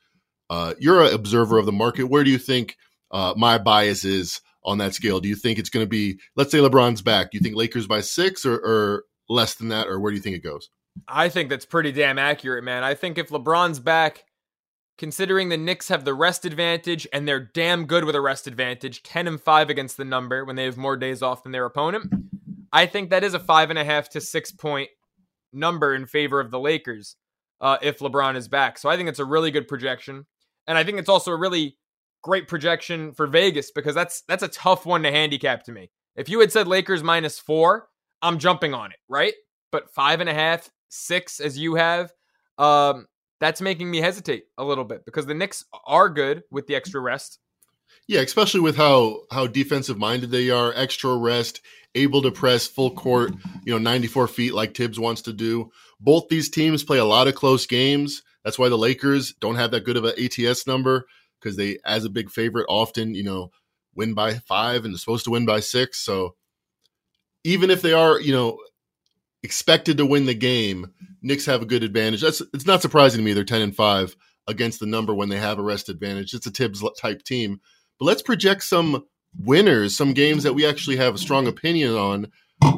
Uh, 0.49 0.73
you're 0.79 1.03
an 1.03 1.13
observer 1.13 1.59
of 1.59 1.67
the 1.67 1.73
market. 1.73 2.05
Where 2.05 2.25
do 2.25 2.31
you 2.31 2.39
think 2.39 2.79
uh, 3.11 3.35
my 3.37 3.59
bias 3.59 4.07
is 4.07 4.41
on 4.65 4.79
that 4.79 4.95
scale? 4.95 5.21
Do 5.21 5.29
you 5.29 5.37
think 5.37 5.59
it's 5.59 5.69
going 5.69 5.85
to 5.85 5.91
be, 5.91 6.19
let's 6.37 6.51
say 6.51 6.59
LeBron's 6.59 7.03
back, 7.03 7.31
do 7.31 7.37
you 7.37 7.43
think 7.43 7.57
Lakers 7.57 7.87
by 7.87 8.01
six 8.01 8.47
or, 8.47 8.55
or 8.55 9.05
less 9.29 9.55
than 9.57 9.69
that, 9.69 9.87
or 9.87 10.01
where 10.01 10.11
do 10.11 10.17
you 10.17 10.23
think 10.23 10.37
it 10.37 10.43
goes? 10.43 10.71
I 11.07 11.29
think 11.29 11.51
that's 11.51 11.67
pretty 11.67 11.93
damn 11.93 12.19
accurate, 12.19 12.65
man. 12.65 12.85
I 12.85 12.95
think 12.95 13.19
if 13.19 13.29
LeBron's 13.29 13.81
back, 13.81 14.25
considering 14.99 15.49
the 15.49 15.57
Knicks 15.57 15.89
have 15.89 16.05
the 16.05 16.15
rest 16.15 16.45
advantage 16.45 17.07
and 17.13 17.27
they're 17.27 17.41
damn 17.41 17.87
good 17.87 18.05
with 18.05 18.15
a 18.15 18.21
rest 18.21 18.47
advantage, 18.47 19.03
10 19.03 19.27
and 19.27 19.41
5 19.41 19.71
against 19.71 19.97
the 19.97 20.05
number 20.05 20.45
when 20.45 20.57
they 20.57 20.65
have 20.65 20.77
more 20.77 20.97
days 20.97 21.23
off 21.23 21.43
than 21.43 21.53
their 21.53 21.65
opponent. 21.65 22.13
I 22.75 22.87
think 22.87 23.11
that 23.11 23.23
is 23.23 23.35
a 23.35 23.39
five 23.39 23.71
and 23.71 23.79
a 23.79 23.85
half 23.85 24.11
to 24.11 24.21
six 24.21 24.51
point 24.51 24.91
number 25.53 25.95
in 25.95 26.07
favor 26.07 26.41
of 26.41 26.51
the 26.51 26.59
Lakers 26.59 27.15
uh, 27.61 27.79
if 27.81 28.01
LeBron 28.01 28.35
is 28.35 28.49
back. 28.49 28.79
So 28.79 28.89
I 28.89 28.97
think 28.97 29.09
it's 29.09 29.21
a 29.21 29.25
really 29.25 29.53
good 29.53 29.69
projection. 29.69 30.27
And 30.67 30.77
I 30.77 30.83
think 30.83 30.99
it's 30.99 31.09
also 31.09 31.31
a 31.31 31.39
really 31.39 31.79
great 32.23 32.49
projection 32.49 33.13
for 33.13 33.29
Vegas 33.29 33.71
because 33.71 33.95
that's 33.95 34.23
that's 34.23 34.43
a 34.43 34.49
tough 34.49 34.87
one 34.87 35.05
to 35.05 35.13
handicap 35.13 35.63
to 35.65 35.73
me. 35.73 35.91
If 36.17 36.29
you 36.29 36.41
had 36.41 36.51
said 36.51 36.67
Lakers 36.67 37.05
minus 37.05 37.39
four, 37.39 37.89
I'm 38.23 38.41
jumping 38.41 38.75
on 38.75 38.91
it, 38.91 38.99
right? 39.09 39.35
But 39.71 39.95
five 39.95 40.21
and 40.21 40.29
a 40.29 40.35
half, 40.35 40.69
six 40.89 41.39
as 41.39 41.57
you 41.57 41.77
have, 41.77 42.13
um, 42.59 43.07
that's 43.41 43.61
making 43.61 43.91
me 43.91 43.99
hesitate 43.99 44.45
a 44.59 44.65
little 44.65 44.85
bit 44.85 45.05
because 45.05 45.27
the 45.27 45.35
Knicks 45.35 45.65
are 45.87 46.09
good 46.09 46.43
with 46.51 46.67
the 46.67 46.75
extra 46.75 47.01
rest. 47.01 47.39
Yeah, 48.07 48.21
especially 48.21 48.61
with 48.61 48.77
how 48.77 49.23
how 49.31 49.47
defensive 49.47 49.99
minded 49.99 50.31
they 50.31 50.51
are, 50.51 50.73
extra 50.75 51.17
rest, 51.17 51.61
able 51.95 52.23
to 52.23 52.31
press 52.31 52.67
full 52.67 52.91
court, 52.91 53.33
you 53.65 53.73
know, 53.73 53.79
94 53.79 54.29
feet 54.29 54.55
like 54.55 54.75
Thibs 54.77 54.99
wants 54.99 55.23
to 55.23 55.33
do. 55.33 55.71
Both 56.01 56.29
these 56.29 56.51
teams 56.51 56.85
play 56.85 56.99
a 56.99 57.05
lot 57.05 57.29
of 57.29 57.35
close 57.35 57.67
games. 57.67 58.23
That's 58.45 58.59
why 58.59 58.69
the 58.69 58.79
Lakers 58.79 59.33
don't 59.41 59.57
have 59.57 59.71
that 59.71 59.85
good 59.85 59.97
of 59.97 60.05
an 60.05 60.15
ATS 60.19 60.67
number 60.67 61.07
because 61.41 61.57
they, 61.57 61.79
as 61.85 62.05
a 62.05 62.11
big 62.11 62.31
favorite, 62.31 62.67
often, 62.69 63.15
you 63.15 63.23
know, 63.23 63.51
win 63.95 64.15
by 64.15 64.35
five 64.35 64.85
and 64.85 64.93
they're 64.93 64.99
supposed 64.99 65.25
to 65.25 65.31
win 65.31 65.47
by 65.47 65.61
six. 65.61 65.99
So 66.01 66.35
even 67.45 67.71
if 67.71 67.81
they 67.81 67.93
are, 67.93 68.21
you 68.21 68.33
know, 68.33 68.59
expected 69.45 69.99
to 69.99 70.07
win 70.07 70.25
the 70.25 70.35
game, 70.35 70.91
Knicks 71.23 71.47
have 71.47 71.63
a 71.63 71.67
good 71.67 71.85
advantage. 71.85 72.23
That's 72.23 72.43
it's 72.53 72.67
not 72.67 72.83
surprising 72.83 73.19
to 73.19 73.25
me 73.25 73.35
they're 73.35 73.45
10 73.45 73.61
and 73.63 73.77
5 73.77 74.17
against 74.49 74.81
the 74.81 74.87
number 74.87 75.15
when 75.15 75.29
they 75.29 75.39
have 75.39 75.59
a 75.59 75.63
rest 75.63 75.89
advantage. 75.89 76.35
It's 76.35 76.47
a 76.47 76.51
Thibs 76.51 76.83
type 77.01 77.23
team. 77.23 77.61
But 77.99 78.07
let's 78.07 78.23
project 78.23 78.65
some 78.65 79.05
winners, 79.39 79.97
some 79.97 80.15
games 80.15 80.43
that 80.43 80.55
we 80.55 80.67
actually 80.67 80.97
have 80.97 81.15
a 81.15 81.19
strong 81.19 81.47
opinion 81.47 81.95
on. 81.95 82.33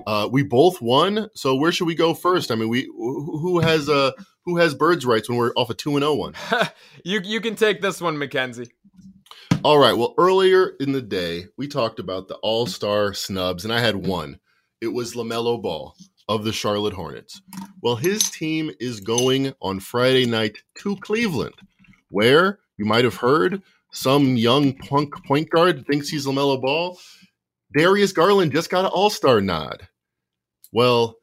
Uh, 0.07 0.29
we 0.31 0.43
both 0.43 0.81
won, 0.83 1.29
so 1.35 1.55
where 1.55 1.71
should 1.71 1.87
we 1.87 1.95
go 1.95 2.15
first? 2.15 2.51
I 2.51 2.57
mean, 2.57 2.69
we 2.69 2.91
who 2.97 3.61
has 3.61 3.89
uh 3.89 4.11
who 4.45 4.57
has 4.57 4.75
birds 4.75 5.07
rights 5.07 5.29
when 5.29 5.39
we're 5.39 5.53
off 5.55 5.71
a 5.71 5.75
2 5.75 5.91
and 5.91 6.03
0 6.03 6.15
one? 6.15 6.35
you 7.05 7.21
you 7.23 7.41
can 7.41 7.55
take 7.55 7.81
this 7.81 8.01
one, 8.01 8.19
Mackenzie. 8.19 8.71
All 9.63 9.79
right. 9.79 9.97
Well, 9.97 10.15
earlier 10.19 10.73
in 10.81 10.93
the 10.93 11.03
day, 11.03 11.47
we 11.57 11.69
talked 11.69 11.99
about 12.01 12.29
the 12.29 12.37
All 12.37 12.67
Star 12.67 13.15
snubs, 13.15 13.65
and 13.65 13.73
I 13.73 13.81
had 13.81 14.07
one. 14.07 14.41
It 14.81 14.89
was 14.89 15.15
LaMelo 15.15 15.61
Ball 15.63 15.95
of 16.29 16.45
the 16.45 16.53
Charlotte 16.53 16.95
Hornets. 16.95 17.41
Well, 17.83 17.97
his 17.97 18.31
team 18.31 18.71
is 18.81 19.01
going 19.01 19.53
on 19.61 19.81
Friday 19.81 20.27
night 20.27 20.59
to 20.79 20.97
Cleveland, 20.97 21.55
where 22.11 22.59
you 22.77 22.85
might 22.85 23.05
have 23.05 23.17
heard 23.17 23.62
some 23.93 24.37
young 24.37 24.75
punk 24.75 25.15
point 25.25 25.51
guard 25.51 25.87
thinks 25.87 26.09
he's 26.09 26.27
LaMelo 26.27 26.61
Ball. 26.61 26.99
Darius 27.77 28.12
Garland 28.12 28.53
just 28.53 28.71
got 28.71 28.85
an 28.85 28.91
All 28.93 29.11
Star 29.11 29.41
nod. 29.41 29.89
Well, 30.73 31.17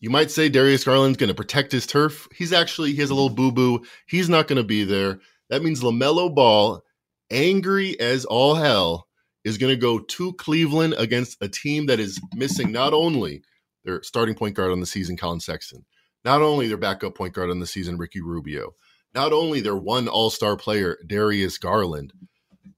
you 0.00 0.10
might 0.10 0.30
say 0.30 0.48
Darius 0.48 0.84
Garland's 0.84 1.18
going 1.18 1.28
to 1.28 1.34
protect 1.34 1.70
his 1.70 1.86
turf. 1.86 2.26
He's 2.34 2.52
actually 2.52 2.92
he 2.92 3.00
has 3.00 3.10
a 3.10 3.14
little 3.14 3.30
boo 3.30 3.52
boo. 3.52 3.84
He's 4.06 4.28
not 4.28 4.48
going 4.48 4.56
to 4.56 4.64
be 4.64 4.84
there. 4.84 5.20
That 5.50 5.62
means 5.62 5.82
LaMelo 5.82 6.34
Ball, 6.34 6.82
angry 7.30 7.98
as 8.00 8.24
all 8.24 8.54
hell, 8.54 9.06
is 9.44 9.58
going 9.58 9.72
to 9.72 9.80
go 9.80 9.98
to 9.98 10.32
Cleveland 10.34 10.94
against 10.98 11.36
a 11.40 11.48
team 11.48 11.86
that 11.86 12.00
is 12.00 12.20
missing 12.34 12.72
not 12.72 12.92
only 12.94 13.42
their 13.84 14.02
starting 14.02 14.34
point 14.34 14.54
guard 14.54 14.72
on 14.72 14.80
the 14.80 14.86
season, 14.86 15.16
Collin 15.16 15.40
Sexton, 15.40 15.84
not 16.24 16.42
only 16.42 16.68
their 16.68 16.76
backup 16.76 17.14
point 17.14 17.34
guard 17.34 17.50
on 17.50 17.60
the 17.60 17.66
season, 17.66 17.98
Ricky 17.98 18.20
Rubio, 18.20 18.74
not 19.14 19.32
only 19.32 19.60
their 19.60 19.76
one 19.76 20.08
All 20.08 20.30
Star 20.30 20.56
player, 20.56 20.98
Darius 21.06 21.58
Garland, 21.58 22.12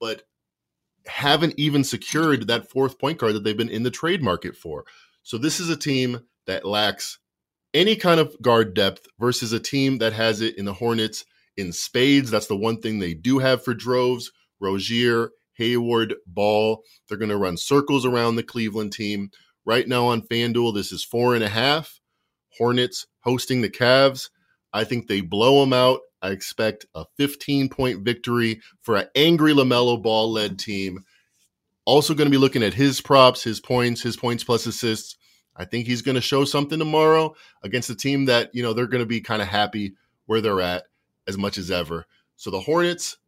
but 0.01 0.23
haven't 1.07 1.55
even 1.59 1.85
secured 1.85 2.47
that 2.47 2.71
fourth 2.71 2.99
point 2.99 3.19
guard 3.19 3.35
that 3.35 3.45
they've 3.45 3.57
been 3.57 3.69
in 3.69 3.83
the 3.83 3.91
trade 3.91 4.23
market 4.23 4.57
for. 4.57 4.85
So 5.23 5.39
this 5.39 5.61
is 5.61 5.69
a 5.69 5.77
team 5.77 6.23
that 6.47 6.65
lacks 6.65 7.19
any 7.73 7.97
kind 7.97 8.21
of 8.21 8.41
guard 8.41 8.75
depth 8.75 9.07
versus 9.19 9.53
a 9.53 9.61
team 9.61 9.99
that 9.99 10.13
has 10.13 10.41
it 10.41 10.57
in 10.57 10.65
the 10.65 10.75
Hornets 10.75 11.25
in 11.57 11.73
spades. 11.73 12.31
That's 12.31 12.47
the 12.47 12.57
one 12.57 12.81
thing 12.81 12.99
they 12.99 13.15
do 13.15 13.39
have 13.39 13.65
for 13.65 13.75
droves. 13.75 14.33
Rozier, 14.61 15.31
Hayward, 15.55 16.15
Ball. 16.27 16.83
They're 17.09 17.19
going 17.19 17.31
to 17.31 17.37
run 17.37 17.57
circles 17.57 18.07
around 18.07 18.37
the 18.37 18.43
Cleveland 18.43 18.93
team. 18.93 19.31
Right 19.65 19.89
now 19.89 20.07
on 20.07 20.23
FanDuel, 20.23 20.75
this 20.75 20.93
is 20.93 21.05
four 21.05 21.35
and 21.35 21.45
a 21.45 21.49
half. 21.49 22.01
Hornets 22.59 23.07
hosting 23.21 23.63
the 23.63 23.71
Cavs. 23.71 24.31
I 24.73 24.85
think 24.85 25.07
they 25.07 25.21
blow 25.21 25.61
them 25.61 25.73
out. 25.73 26.01
I 26.21 26.31
expect 26.31 26.87
a 26.95 27.05
15 27.17 27.69
point 27.69 28.01
victory 28.01 28.61
for 28.81 28.97
an 28.97 29.09
angry 29.15 29.53
LaMelo 29.53 30.03
ball 30.03 30.33
led 30.33 30.59
team. 30.59 31.05
Also, 31.87 32.15
going 32.15 32.27
to 32.27 32.31
be 32.31 32.39
looking 32.39 32.63
at 32.63 32.75
his 32.75 33.01
props, 33.01 33.43
his 33.43 33.61
points, 33.61 34.03
his 34.03 34.17
points 34.17 34.43
plus 34.43 34.67
assists. 34.67 35.17
I 35.57 35.65
think 35.65 35.87
he's 35.87 36.03
going 36.03 36.15
to 36.15 36.21
show 36.21 36.45
something 36.45 36.79
tomorrow 36.79 37.35
against 37.63 37.91
a 37.91 37.95
team 37.95 38.25
that, 38.25 38.51
you 38.55 38.63
know, 38.63 38.73
they're 38.73 38.87
going 38.87 39.03
to 39.03 39.07
be 39.07 39.21
kind 39.21 39.43
of 39.43 39.49
happy 39.49 39.95
where 40.27 40.41
they're 40.41 40.61
at 40.61 40.85
as 41.29 41.37
much 41.37 41.59
as 41.59 41.71
ever. 41.71 42.07
So 42.37 42.51
the 42.51 42.61
Hornets 42.61 43.19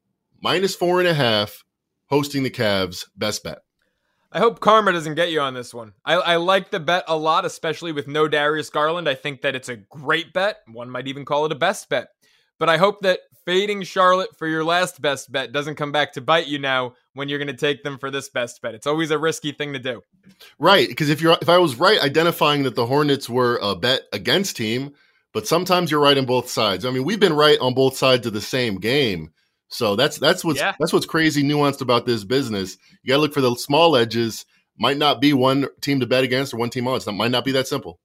minus 0.41 0.75
four 0.75 0.99
and 0.99 1.09
a 1.09 1.15
half 1.15 1.65
hosting 2.07 2.43
the 2.43 2.51
Cavs. 2.51 3.07
Best 3.17 3.45
bet. 3.45 3.59
I 4.33 4.39
hope 4.39 4.61
karma 4.61 4.93
doesn't 4.93 5.15
get 5.15 5.31
you 5.31 5.41
on 5.41 5.55
this 5.55 5.73
one. 5.73 5.93
I, 6.05 6.15
I 6.15 6.37
like 6.37 6.71
the 6.71 6.81
bet 6.81 7.05
a 7.09 7.17
lot, 7.17 7.45
especially 7.45 7.93
with 7.93 8.09
no 8.09 8.29
Darius 8.29 8.71
Garland. 8.71 9.09
I 9.09 9.15
think 9.15 9.43
that 9.43 9.55
it's 9.55 9.69
a 9.69 9.77
great 9.77 10.33
bet. 10.33 10.59
One 10.71 10.91
might 10.91 11.09
even 11.09 11.25
call 11.25 11.47
it 11.47 11.53
a 11.53 11.57
best 11.57 11.89
bet. 11.89 12.09
But 12.59 12.69
I 12.69 12.77
hope 12.79 13.01
that 13.03 13.21
fading 13.45 13.83
Charlotte 13.83 14.37
for 14.37 14.47
your 14.47 14.65
last 14.65 15.01
best 15.01 15.31
bet 15.31 15.53
doesn't 15.53 15.77
come 15.77 15.93
back 15.93 16.13
to 16.15 16.21
bite 16.21 16.49
you 16.49 16.59
now 16.59 16.95
when 17.15 17.29
you're 17.29 17.39
going 17.39 17.47
to 17.49 17.55
take 17.55 17.83
them 17.83 17.99
for 17.99 18.11
this 18.11 18.29
best 18.29 18.61
bet. 18.61 18.75
It's 18.75 18.87
always 18.87 19.11
a 19.11 19.19
risky 19.19 19.53
thing 19.53 19.73
to 19.73 19.79
do. 19.79 20.03
Right, 20.59 20.89
because 20.89 21.09
if 21.11 21.21
you're 21.21 21.39
if 21.41 21.49
I 21.49 21.59
was 21.59 21.77
right 21.77 22.01
identifying 22.01 22.65
that 22.65 22.75
the 22.75 22.87
Hornets 22.87 23.29
were 23.29 23.59
a 23.63 23.77
bet 23.77 24.03
against 24.13 24.57
team, 24.57 24.95
but 25.33 25.47
sometimes 25.47 25.91
you're 25.91 26.01
right 26.01 26.19
on 26.19 26.27
both 26.27 26.49
sides. 26.49 26.85
I 26.85 26.91
mean, 26.91 27.05
we've 27.05 27.21
been 27.21 27.35
right 27.35 27.59
on 27.61 27.75
both 27.75 27.97
sides 27.97 28.27
of 28.27 28.33
the 28.33 28.41
same 28.41 28.77
game. 28.77 29.31
So 29.69 29.97
that's 29.97 30.19
that's 30.19 30.45
what's 30.45 30.61
yeah. 30.61 30.75
that's 30.79 30.93
what's 30.93 31.07
crazy 31.07 31.43
nuanced 31.43 31.81
about 31.81 32.07
this 32.07 32.25
business. 32.25 32.77
You 33.03 33.09
got 33.09 33.17
to 33.17 33.23
look 33.23 33.35
for 33.35 33.41
the 33.41 33.55
small 33.57 33.97
edges. 33.97 34.45
Might 34.79 34.99
not 34.99 35.21
be 35.21 35.33
one 35.33 35.67
team 35.81 36.01
to 36.01 36.07
bet 36.07 36.25
against 36.25 36.53
or 36.53 36.59
one 36.59 36.71
team 36.71 36.87
on. 36.87 36.97
It 36.97 37.13
might 37.13 37.31
not 37.31 37.45
be 37.45 37.53
that 37.53 37.67
simple. 37.67 37.99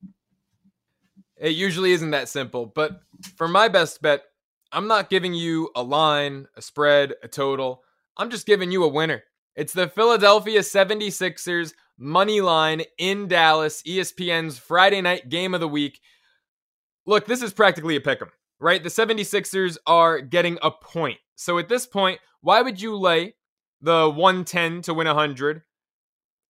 It 1.37 1.49
usually 1.49 1.91
isn't 1.91 2.11
that 2.11 2.29
simple. 2.29 2.65
But 2.65 3.01
for 3.35 3.47
my 3.47 3.67
best 3.67 4.01
bet, 4.01 4.23
I'm 4.71 4.87
not 4.87 5.09
giving 5.09 5.33
you 5.33 5.69
a 5.75 5.83
line, 5.83 6.47
a 6.55 6.61
spread, 6.61 7.13
a 7.23 7.27
total. 7.27 7.83
I'm 8.15 8.29
just 8.29 8.45
giving 8.45 8.71
you 8.71 8.83
a 8.83 8.87
winner. 8.87 9.23
It's 9.55 9.73
the 9.73 9.89
Philadelphia 9.89 10.61
76ers 10.61 11.73
money 11.97 12.41
line 12.41 12.83
in 12.97 13.27
Dallas, 13.27 13.81
ESPN's 13.83 14.57
Friday 14.57 15.01
night 15.01 15.29
game 15.29 15.53
of 15.53 15.59
the 15.59 15.67
week. 15.67 15.99
Look, 17.05 17.25
this 17.25 17.41
is 17.41 17.53
practically 17.53 17.95
a 17.95 18.01
pick 18.01 18.21
'em, 18.21 18.31
right? 18.61 18.81
The 18.81 18.89
76ers 18.89 19.77
are 19.87 20.21
getting 20.21 20.57
a 20.61 20.71
point. 20.71 21.17
So 21.35 21.57
at 21.57 21.67
this 21.67 21.85
point, 21.87 22.19
why 22.41 22.61
would 22.61 22.81
you 22.81 22.95
lay 22.95 23.33
the 23.81 24.09
110 24.09 24.83
to 24.83 24.93
win 24.93 25.07
100 25.07 25.63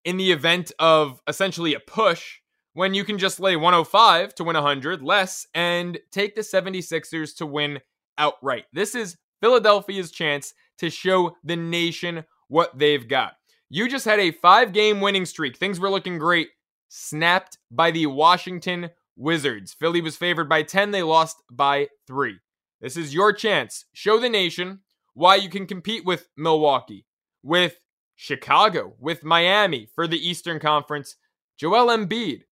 in 0.04 0.18
the 0.18 0.32
event 0.32 0.72
of 0.80 1.22
essentially 1.28 1.76
a 1.76 1.80
push 1.80 2.40
when 2.74 2.94
you 2.94 3.04
can 3.04 3.18
just 3.18 3.40
lay 3.40 3.56
105 3.56 4.34
to 4.36 4.44
win 4.44 4.56
100 4.56 5.04
less 5.04 5.46
and 5.54 6.00
take 6.12 6.36
the 6.36 6.42
76ers 6.42 7.36
to 7.38 7.46
win 7.46 7.80
outright. 8.18 8.66
This 8.74 8.96
is 8.96 9.18
Philadelphia's 9.42 10.12
chance 10.12 10.54
to 10.80 10.90
show 10.90 11.36
the 11.44 11.56
nation 11.56 12.26
what 12.48 12.78
they've 12.78 13.08
got. 13.08 13.34
You 13.70 13.88
just 13.88 14.06
had 14.06 14.20
a 14.20 14.32
five 14.32 14.74
game 14.74 15.00
winning 15.02 15.26
streak. 15.26 15.58
Things 15.58 15.80
were 15.80 15.90
looking 15.90 16.18
great. 16.18 16.50
Snapped 16.88 17.60
by 17.70 17.92
the 17.92 18.08
Washington 18.08 18.90
Wizards. 19.20 19.74
Philly 19.74 20.02
was 20.02 20.16
favored 20.16 20.48
by 20.48 20.64
10, 20.64 20.92
they 20.92 21.04
lost 21.04 21.44
by 21.52 21.90
three. 22.08 22.40
This 22.82 22.96
is 22.96 23.14
your 23.14 23.34
chance. 23.34 23.86
Show 23.94 24.20
the 24.20 24.30
nation 24.30 24.80
why 25.14 25.36
you 25.36 25.50
can 25.50 25.68
compete 25.68 26.06
with 26.06 26.30
Milwaukee, 26.38 27.06
with 27.44 27.80
Chicago, 28.16 28.96
with 28.98 29.24
Miami 29.24 29.90
for 29.94 30.08
the 30.08 30.18
Eastern 30.18 30.60
Conference. 30.60 31.18
Joel 31.58 31.88
Embiid. 31.88 32.44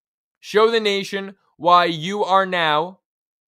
Show 0.41 0.69
the 0.69 0.82
nation 0.82 1.36
why 1.56 1.86
you 1.86 2.23
are 2.23 2.45
now 2.45 2.99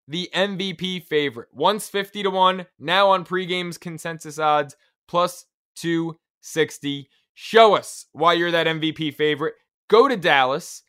the 0.07 0.29
MVP 0.33 1.05
favorite. 1.05 1.49
Once 1.51 1.89
50 1.89 2.23
to 2.23 2.29
1, 2.29 2.65
now 2.79 3.09
on 3.09 3.25
pregame's 3.25 3.77
consensus 3.77 4.39
odds, 4.39 4.75
plus 5.07 5.45
260. 5.75 7.09
Show 7.33 7.75
us 7.75 8.05
why 8.13 8.33
you're 8.33 8.51
that 8.51 8.67
MVP 8.67 9.13
favorite. 9.13 9.55
Go 9.89 10.07
to 10.07 10.15
Dallas, 10.15 10.83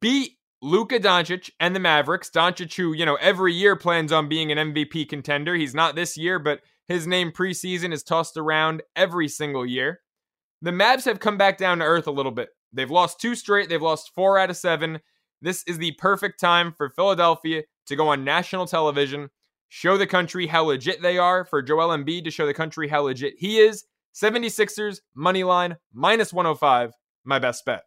beat 0.00 0.38
Luka 0.62 1.00
Doncic 1.00 1.50
and 1.58 1.74
the 1.74 1.80
Mavericks. 1.80 2.30
Doncic, 2.30 2.74
who, 2.76 2.92
you 2.92 3.04
know, 3.04 3.16
every 3.16 3.52
year 3.52 3.74
plans 3.74 4.12
on 4.12 4.28
being 4.28 4.52
an 4.52 4.72
MVP 4.72 5.08
contender. 5.08 5.56
He's 5.56 5.74
not 5.74 5.96
this 5.96 6.16
year, 6.16 6.38
but 6.38 6.60
his 6.86 7.06
name 7.06 7.32
preseason 7.32 7.92
is 7.92 8.04
tossed 8.04 8.36
around 8.36 8.82
every 8.94 9.26
single 9.28 9.66
year. 9.66 10.00
The 10.62 10.70
Mavs 10.70 11.04
have 11.04 11.18
come 11.18 11.36
back 11.36 11.58
down 11.58 11.78
to 11.78 11.84
earth 11.84 12.06
a 12.06 12.12
little 12.12 12.30
bit. 12.30 12.50
They've 12.72 12.90
lost 12.90 13.20
two 13.20 13.34
straight, 13.34 13.68
they've 13.68 13.82
lost 13.82 14.12
four 14.14 14.38
out 14.38 14.50
of 14.50 14.56
seven. 14.56 15.00
This 15.42 15.64
is 15.66 15.78
the 15.78 15.92
perfect 15.92 16.38
time 16.38 16.72
for 16.72 16.90
Philadelphia 16.90 17.64
to 17.86 17.96
go 17.96 18.08
on 18.08 18.22
national 18.22 18.66
television, 18.66 19.30
show 19.68 19.96
the 19.96 20.06
country 20.06 20.46
how 20.46 20.62
legit 20.62 21.02
they 21.02 21.18
are, 21.18 21.44
for 21.44 21.60
Joel 21.60 21.88
Embiid 21.88 22.22
to 22.24 22.30
show 22.30 22.46
the 22.46 22.54
country 22.54 22.86
how 22.86 23.02
legit 23.02 23.34
he 23.36 23.58
is. 23.58 23.84
76ers, 24.14 25.00
money 25.14 25.42
line, 25.42 25.76
minus 25.92 26.32
105, 26.32 26.92
my 27.24 27.40
best 27.40 27.64
bet. 27.64 27.82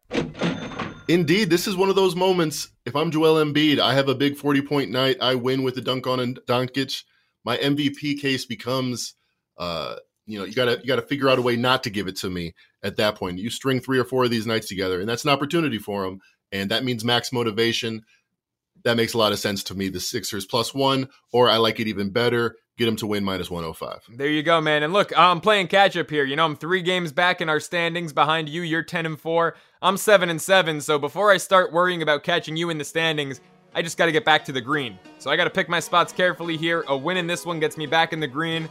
Indeed, 1.08 1.50
this 1.50 1.66
is 1.66 1.76
one 1.76 1.88
of 1.88 1.96
those 1.96 2.16
moments. 2.16 2.70
If 2.84 2.96
I'm 2.96 3.10
Joel 3.10 3.44
Embiid, 3.44 3.78
I 3.78 3.94
have 3.94 4.08
a 4.08 4.14
big 4.14 4.36
40 4.36 4.62
point 4.62 4.90
night. 4.90 5.16
I 5.20 5.34
win 5.36 5.62
with 5.62 5.76
the 5.76 5.80
dunk 5.80 6.06
on 6.06 6.20
and 6.20 6.38
Doncic. 6.46 7.04
My 7.44 7.56
MVP 7.58 8.20
case 8.20 8.44
becomes, 8.44 9.14
uh, 9.56 9.96
you 10.26 10.38
know, 10.38 10.44
you 10.44 10.54
gotta 10.54 10.80
you 10.80 10.86
gotta 10.86 11.02
figure 11.02 11.28
out 11.28 11.38
a 11.38 11.42
way 11.42 11.56
not 11.56 11.84
to 11.84 11.90
give 11.90 12.08
it 12.08 12.16
to 12.16 12.30
me 12.30 12.54
at 12.82 12.96
that 12.96 13.14
point. 13.14 13.38
You 13.38 13.50
string 13.50 13.80
three 13.80 13.98
or 13.98 14.04
four 14.04 14.24
of 14.24 14.30
these 14.30 14.46
nights 14.46 14.68
together, 14.68 14.98
and 14.98 15.08
that's 15.08 15.24
an 15.24 15.30
opportunity 15.30 15.78
for 15.78 16.04
him, 16.04 16.20
and 16.50 16.70
that 16.70 16.84
means 16.84 17.04
max 17.04 17.32
motivation 17.32 18.02
that 18.86 18.96
makes 18.96 19.14
a 19.14 19.18
lot 19.18 19.32
of 19.32 19.40
sense 19.40 19.64
to 19.64 19.74
me. 19.74 19.88
The 19.88 19.98
Sixers 19.98 20.46
plus 20.46 20.72
one, 20.72 21.08
or 21.32 21.50
I 21.50 21.56
like 21.56 21.80
it 21.80 21.88
even 21.88 22.10
better. 22.10 22.54
Get 22.78 22.86
them 22.86 22.96
to 22.96 23.06
win 23.06 23.24
minus 23.24 23.50
105. 23.50 24.16
There 24.16 24.28
you 24.28 24.44
go, 24.44 24.60
man. 24.60 24.84
And 24.84 24.92
look, 24.92 25.16
I'm 25.18 25.40
playing 25.40 25.66
catch 25.68 25.96
up 25.96 26.08
here. 26.08 26.24
You 26.24 26.36
know, 26.36 26.44
I'm 26.44 26.56
three 26.56 26.82
games 26.82 27.10
back 27.10 27.40
in 27.40 27.48
our 27.48 27.58
standings 27.58 28.12
behind 28.12 28.48
you. 28.48 28.62
You're 28.62 28.84
10 28.84 29.06
and 29.06 29.18
4. 29.18 29.56
I'm 29.82 29.96
7 29.98 30.30
and 30.30 30.40
7. 30.40 30.80
So 30.80 30.98
before 30.98 31.30
I 31.30 31.36
start 31.36 31.72
worrying 31.72 32.02
about 32.02 32.22
catching 32.22 32.56
you 32.56 32.70
in 32.70 32.78
the 32.78 32.84
standings, 32.84 33.40
I 33.74 33.82
just 33.82 33.98
got 33.98 34.06
to 34.06 34.12
get 34.12 34.24
back 34.24 34.44
to 34.46 34.52
the 34.52 34.60
green. 34.60 34.98
So 35.18 35.30
I 35.30 35.36
got 35.36 35.44
to 35.44 35.50
pick 35.50 35.68
my 35.68 35.80
spots 35.80 36.12
carefully 36.12 36.56
here. 36.56 36.84
A 36.88 36.96
win 36.96 37.18
in 37.18 37.26
this 37.26 37.44
one 37.44 37.60
gets 37.60 37.76
me 37.76 37.86
back 37.86 38.14
in 38.14 38.20
the 38.20 38.26
green. 38.26 38.68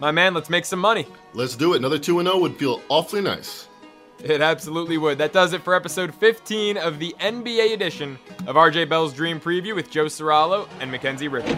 My 0.00 0.10
man, 0.10 0.34
let's 0.34 0.50
make 0.50 0.64
some 0.64 0.80
money. 0.80 1.06
Let's 1.32 1.54
do 1.54 1.74
it. 1.74 1.76
Another 1.76 1.98
2 1.98 2.22
0 2.22 2.38
would 2.38 2.56
feel 2.56 2.82
awfully 2.88 3.20
nice. 3.20 3.68
It 4.22 4.40
absolutely 4.40 4.98
would. 4.98 5.16
That 5.18 5.32
does 5.32 5.52
it 5.52 5.62
for 5.62 5.74
episode 5.76 6.12
15 6.12 6.76
of 6.76 6.98
the 6.98 7.14
NBA 7.20 7.72
edition 7.72 8.18
of 8.48 8.56
RJ 8.56 8.88
Bell's 8.88 9.14
Dream 9.14 9.38
Preview 9.38 9.76
with 9.76 9.90
Joe 9.92 10.06
Ceraulo 10.06 10.68
and 10.80 10.90
Mackenzie 10.90 11.28
Rivers. 11.28 11.54